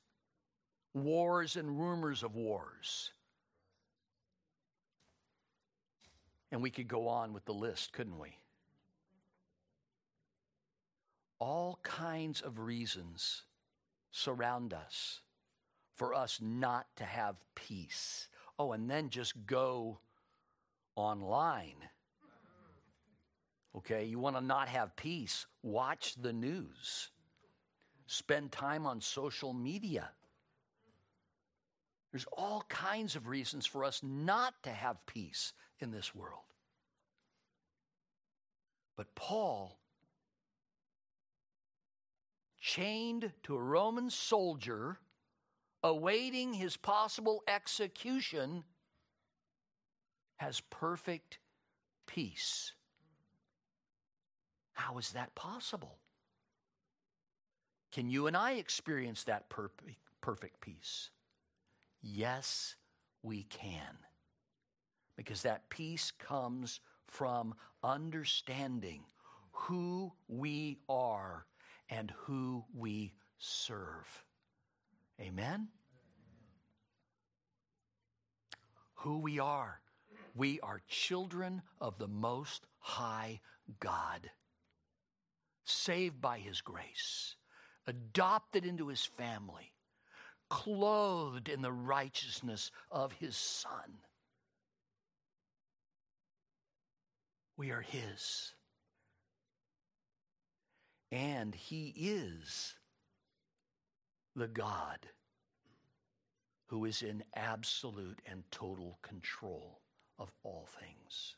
wars 0.94 1.56
and 1.56 1.80
rumors 1.80 2.22
of 2.22 2.36
wars. 2.36 3.12
And 6.52 6.62
we 6.62 6.70
could 6.70 6.88
go 6.88 7.08
on 7.08 7.34
with 7.34 7.46
the 7.46 7.54
list, 7.54 7.94
couldn't 7.94 8.20
we? 8.20 8.38
All 11.40 11.80
kinds 11.84 12.42
of 12.42 12.60
reasons 12.60 13.44
surround 14.12 14.74
us 14.74 15.22
for 15.96 16.14
us 16.14 16.40
not 16.42 16.88
to 16.96 17.04
have 17.04 17.36
peace. 17.56 18.28
Oh, 18.60 18.72
and 18.72 18.90
then 18.90 19.10
just 19.10 19.46
go 19.46 20.00
online. 20.96 21.78
Okay, 23.76 24.06
you 24.06 24.20
want 24.20 24.36
to 24.36 24.42
not 24.42 24.68
have 24.68 24.96
peace? 24.96 25.46
Watch 25.62 26.16
the 26.22 26.34
news. 26.34 27.12
Spend 28.08 28.52
time 28.52 28.86
on 28.86 29.02
social 29.02 29.54
media. 29.54 30.10
There's 32.12 32.26
all 32.36 32.64
kinds 32.70 33.16
of 33.16 33.28
reasons 33.28 33.66
for 33.66 33.84
us 33.84 34.02
not 34.02 34.54
to 34.64 34.72
have 34.72 35.06
peace 35.06 35.54
in 35.80 35.92
this 35.92 36.16
world. 36.16 36.42
But 38.96 39.14
Paul, 39.14 39.78
chained 42.68 43.32
to 43.44 43.56
a 43.56 43.62
Roman 43.62 44.10
soldier, 44.10 45.00
awaiting 45.84 46.52
his 46.52 46.76
possible 46.76 47.42
execution, 47.48 48.62
has 50.36 50.60
perfect 50.70 51.40
peace. 52.08 52.74
How 54.74 54.98
is 54.98 55.12
that 55.12 55.34
possible? 55.34 55.98
Can 57.94 58.10
you 58.10 58.28
and 58.28 58.36
I 58.36 58.56
experience 58.56 59.24
that 59.24 59.48
perfect, 59.48 59.96
perfect 60.20 60.60
peace? 60.60 61.10
Yes, 62.02 62.76
we 63.24 63.44
can. 63.44 63.98
Because 65.16 65.42
that 65.44 65.70
peace 65.70 66.12
comes 66.12 66.82
from 67.08 67.56
understanding 67.82 69.06
who 69.54 70.12
we 70.28 70.80
are 70.90 71.46
and 71.90 72.12
who 72.26 72.66
we 72.76 73.14
serve. 73.38 74.26
Amen? 75.20 75.70
Who 78.96 79.20
we 79.20 79.40
are. 79.40 79.80
We 80.36 80.60
are 80.62 80.82
children 80.88 81.62
of 81.82 81.98
the 81.98 82.08
Most 82.08 82.68
High 82.80 83.42
God, 83.80 84.30
saved 85.64 86.22
by 86.22 86.40
His 86.40 86.62
grace, 86.62 87.36
adopted 87.88 88.66
into 88.66 88.88
His 88.88 89.04
family, 89.04 89.74
clothed 90.50 91.50
in 91.50 91.62
the 91.62 91.72
righteousness 91.72 92.72
of 92.92 93.14
His 93.14 93.36
Son. 93.36 94.00
We 97.58 97.72
are 97.72 97.82
His. 97.82 98.54
And 101.12 101.56
He 101.56 101.94
is 101.96 102.76
the 104.36 104.48
God 104.48 105.00
who 106.68 106.86
is 106.86 107.02
in 107.02 107.24
absolute 107.36 108.20
and 108.30 108.44
total 108.52 109.00
control 109.02 109.80
of 110.20 110.32
all 110.44 110.68
things. 110.80 111.36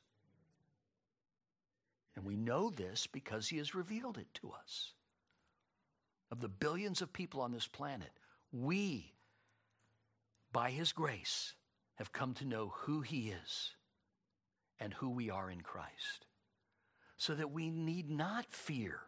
And 2.16 2.26
we 2.26 2.36
know 2.36 2.70
this 2.70 3.08
because 3.08 3.48
He 3.48 3.58
has 3.58 3.76
revealed 3.76 4.18
it 4.18 4.28
to 4.36 4.52
us. 4.52 4.94
Of 6.32 6.42
the 6.42 6.50
billions 6.50 7.02
of 7.02 7.14
people 7.14 7.42
on 7.42 7.52
this 7.52 7.68
planet, 7.68 8.12
we, 8.52 9.14
by 10.52 10.72
His 10.72 10.92
grace, 10.92 11.54
have 11.96 12.12
come 12.12 12.34
to 12.36 12.46
know 12.46 12.74
who 12.76 13.02
He 13.02 13.32
is 13.46 13.72
and 14.80 14.94
who 14.94 15.10
we 15.10 15.30
are 15.30 15.52
in 15.52 15.62
Christ, 15.62 16.26
so 17.18 17.36
that 17.36 17.52
we 17.52 17.70
need 17.70 18.10
not 18.10 18.46
fear, 18.50 19.02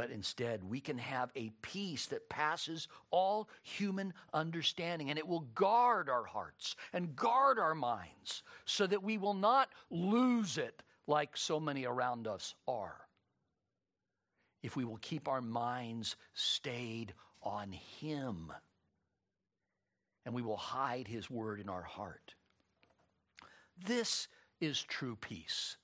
but 0.00 0.10
instead 0.10 0.64
we 0.64 0.80
can 0.80 0.96
have 0.96 1.30
a 1.36 1.52
peace 1.60 2.06
that 2.06 2.30
passes 2.30 2.88
all 3.10 3.50
human 3.62 4.14
understanding, 4.32 5.10
and 5.10 5.18
it 5.18 5.28
will 5.28 5.46
guard 5.54 6.08
our 6.08 6.24
hearts 6.24 6.74
and 6.94 7.14
guard 7.14 7.58
our 7.58 7.74
minds, 7.74 8.42
so 8.64 8.86
that 8.86 9.02
we 9.02 9.18
will 9.18 9.34
not 9.34 9.68
lose 9.90 10.56
it 10.56 10.82
like 11.06 11.36
so 11.36 11.60
many 11.60 11.84
around 11.84 12.26
us 12.26 12.54
are. 12.66 12.96
If 14.62 14.74
we 14.74 14.86
will 14.86 14.96
keep 15.02 15.28
our 15.28 15.42
minds 15.42 16.16
stayed 16.32 17.12
on 17.42 17.70
Him, 17.70 18.50
and 20.24 20.34
we 20.34 20.40
will 20.40 20.56
hide 20.56 21.08
His 21.08 21.28
word 21.28 21.60
in 21.60 21.68
our 21.68 21.82
heart. 21.82 22.34
This 23.86 24.28
is 24.62 24.82
true 24.82 25.16
peace. 25.16 25.76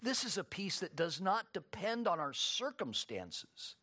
This 0.00 0.24
is 0.24 0.38
a 0.38 0.44
peace 0.44 0.80
that 0.80 0.96
does 0.96 1.20
not 1.20 1.52
depend 1.52 2.06
on 2.06 2.20
our 2.20 2.32
circumstances, 2.32 3.74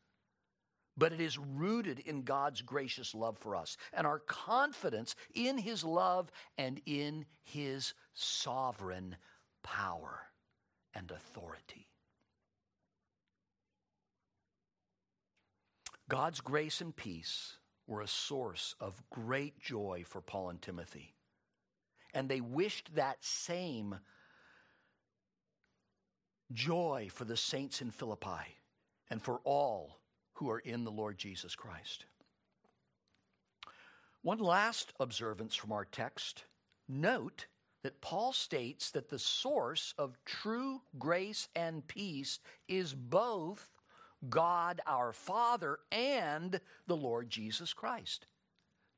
but 0.98 1.12
it 1.12 1.20
is 1.20 1.38
rooted 1.38 2.00
in 2.00 2.24
God's 2.24 2.62
gracious 2.62 3.14
love 3.14 3.38
for 3.38 3.56
us 3.56 3.76
and 3.92 4.08
our 4.08 4.20
confidence 4.20 5.16
in 5.34 5.58
His 5.58 5.84
love 5.84 6.32
and 6.58 6.82
in 6.86 7.26
His 7.44 7.94
sovereign 8.14 9.18
power 9.62 10.22
and 10.94 11.12
authority. 11.12 11.88
God's 16.08 16.40
grace 16.40 16.82
and 16.82 16.96
peace 16.96 17.58
were 17.88 18.02
a 18.02 18.08
source 18.08 18.76
of 18.80 19.04
great 19.10 19.60
joy 19.60 20.04
for 20.08 20.22
Paul 20.22 20.50
and 20.50 20.62
Timothy 20.62 21.16
and 22.16 22.30
they 22.30 22.42
wished 22.42 22.96
that 22.96 23.24
same 23.24 24.00
joy 26.54 27.10
for 27.12 27.26
the 27.26 27.38
saints 27.38 27.82
in 27.82 27.92
Philippi 27.92 28.58
and 29.10 29.22
for 29.22 29.40
all 29.44 30.00
who 30.34 30.50
are 30.50 30.60
in 30.60 30.84
the 30.84 30.92
Lord 30.92 31.18
Jesus 31.18 31.56
Christ. 31.56 32.06
One 34.22 34.40
last 34.40 34.94
observance 35.00 35.56
from 35.56 35.72
our 35.72 35.86
text 35.86 36.46
note 36.88 37.46
that 37.84 38.02
Paul 38.02 38.34
states 38.34 38.90
that 38.92 39.10
the 39.10 39.20
source 39.20 39.94
of 39.98 40.18
true 40.26 40.82
grace 40.98 41.48
and 41.56 41.88
peace 41.88 42.40
is 42.68 42.94
both 42.96 43.70
God 44.28 44.82
our 44.88 45.14
Father 45.14 45.80
and 45.92 46.60
the 46.88 46.96
Lord 46.96 47.30
Jesus 47.30 47.74
Christ. 47.74 48.26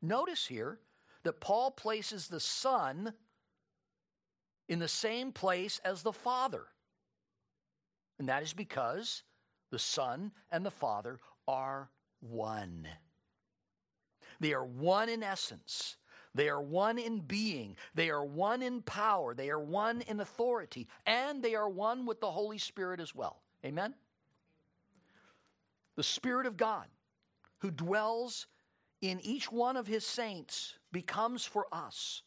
Notice 0.01 0.45
here 0.45 0.79
that 1.23 1.41
Paul 1.41 1.71
places 1.71 2.27
the 2.27 2.39
Son 2.39 3.13
in 4.69 4.79
the 4.79 4.87
same 4.87 5.33
place 5.33 5.81
as 5.83 6.03
the 6.03 6.13
Father. 6.13 6.67
And 8.19 8.29
that 8.29 8.43
is 8.43 8.53
because 8.53 9.23
the 9.71 9.79
Son 9.79 10.31
and 10.51 10.65
the 10.65 10.71
Father 10.71 11.19
are 11.47 11.89
one. 12.19 12.87
They 14.39 14.53
are 14.53 14.65
one 14.65 15.09
in 15.09 15.23
essence. 15.23 15.97
They 16.35 16.49
are 16.49 16.61
one 16.61 16.99
in 16.99 17.19
being. 17.19 17.75
They 17.95 18.09
are 18.09 18.23
one 18.23 18.61
in 18.61 18.81
power. 18.83 19.33
They 19.33 19.49
are 19.49 19.59
one 19.59 20.01
in 20.01 20.19
authority. 20.19 20.87
And 21.05 21.41
they 21.41 21.55
are 21.55 21.69
one 21.69 22.05
with 22.05 22.19
the 22.19 22.31
Holy 22.31 22.59
Spirit 22.59 22.99
as 22.99 23.15
well. 23.15 23.41
Amen? 23.65 23.95
The 25.95 26.03
Spirit 26.03 26.45
of 26.45 26.57
God 26.57 26.85
who 27.59 27.71
dwells 27.71 28.45
in 29.01 29.19
each 29.21 29.51
one 29.51 29.77
of 29.77 29.87
his 29.87 30.05
saints 30.05 30.75
becomes 30.91 31.43
for 31.43 31.65
us 31.71 32.21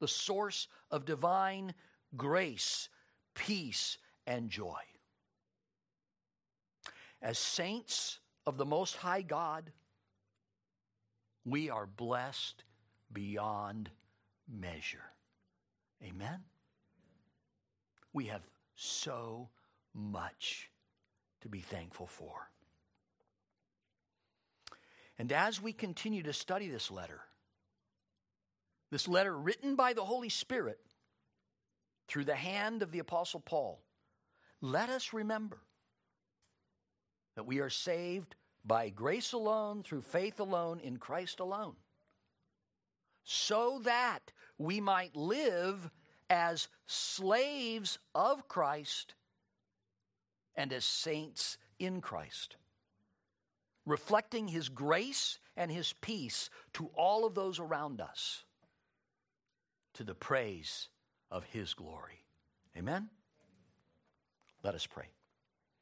the 0.00 0.08
source 0.08 0.66
of 0.90 1.04
divine 1.04 1.74
grace, 2.16 2.88
peace, 3.34 3.98
and 4.26 4.50
joy. 4.50 4.80
As 7.22 7.38
saints 7.38 8.18
of 8.46 8.56
the 8.56 8.64
Most 8.64 8.96
High 8.96 9.22
God, 9.22 9.70
we 11.44 11.70
are 11.70 11.86
blessed 11.86 12.64
beyond 13.12 13.90
measure. 14.48 15.04
Amen? 16.02 16.40
We 18.12 18.26
have 18.26 18.42
so 18.74 19.48
much 19.94 20.70
to 21.42 21.48
be 21.48 21.60
thankful 21.60 22.06
for. 22.06 22.50
And 25.18 25.32
as 25.32 25.60
we 25.60 25.72
continue 25.72 26.22
to 26.22 26.32
study 26.32 26.68
this 26.68 26.90
letter, 26.90 27.20
this 28.90 29.06
letter 29.06 29.36
written 29.36 29.76
by 29.76 29.92
the 29.92 30.04
Holy 30.04 30.30
Spirit 30.30 30.80
through 32.08 32.24
the 32.24 32.34
hand 32.34 32.82
of 32.82 32.90
the 32.90 32.98
Apostle 32.98 33.40
Paul, 33.40 33.82
let 34.62 34.88
us 34.88 35.12
remember 35.12 35.58
that 37.34 37.46
we 37.46 37.60
are 37.60 37.70
saved 37.70 38.34
by 38.64 38.90
grace 38.90 39.32
alone, 39.32 39.82
through 39.82 40.02
faith 40.02 40.40
alone, 40.40 40.80
in 40.80 40.98
Christ 40.98 41.40
alone, 41.40 41.74
so 43.24 43.80
that 43.84 44.32
we 44.58 44.80
might 44.80 45.16
live 45.16 45.90
as 46.28 46.68
slaves 46.86 47.98
of 48.14 48.46
Christ 48.48 49.14
and 50.54 50.72
as 50.72 50.84
saints 50.84 51.56
in 51.78 52.00
Christ, 52.00 52.56
reflecting 53.86 54.48
His 54.48 54.68
grace 54.68 55.38
and 55.56 55.70
His 55.70 55.94
peace 55.94 56.50
to 56.74 56.90
all 56.94 57.24
of 57.24 57.34
those 57.34 57.58
around 57.58 58.00
us 58.00 58.44
to 59.94 60.04
the 60.04 60.14
praise 60.14 60.88
of 61.30 61.44
His 61.44 61.74
glory. 61.74 62.24
Amen? 62.76 63.08
Let 64.62 64.74
us 64.74 64.86
pray. 64.86 65.06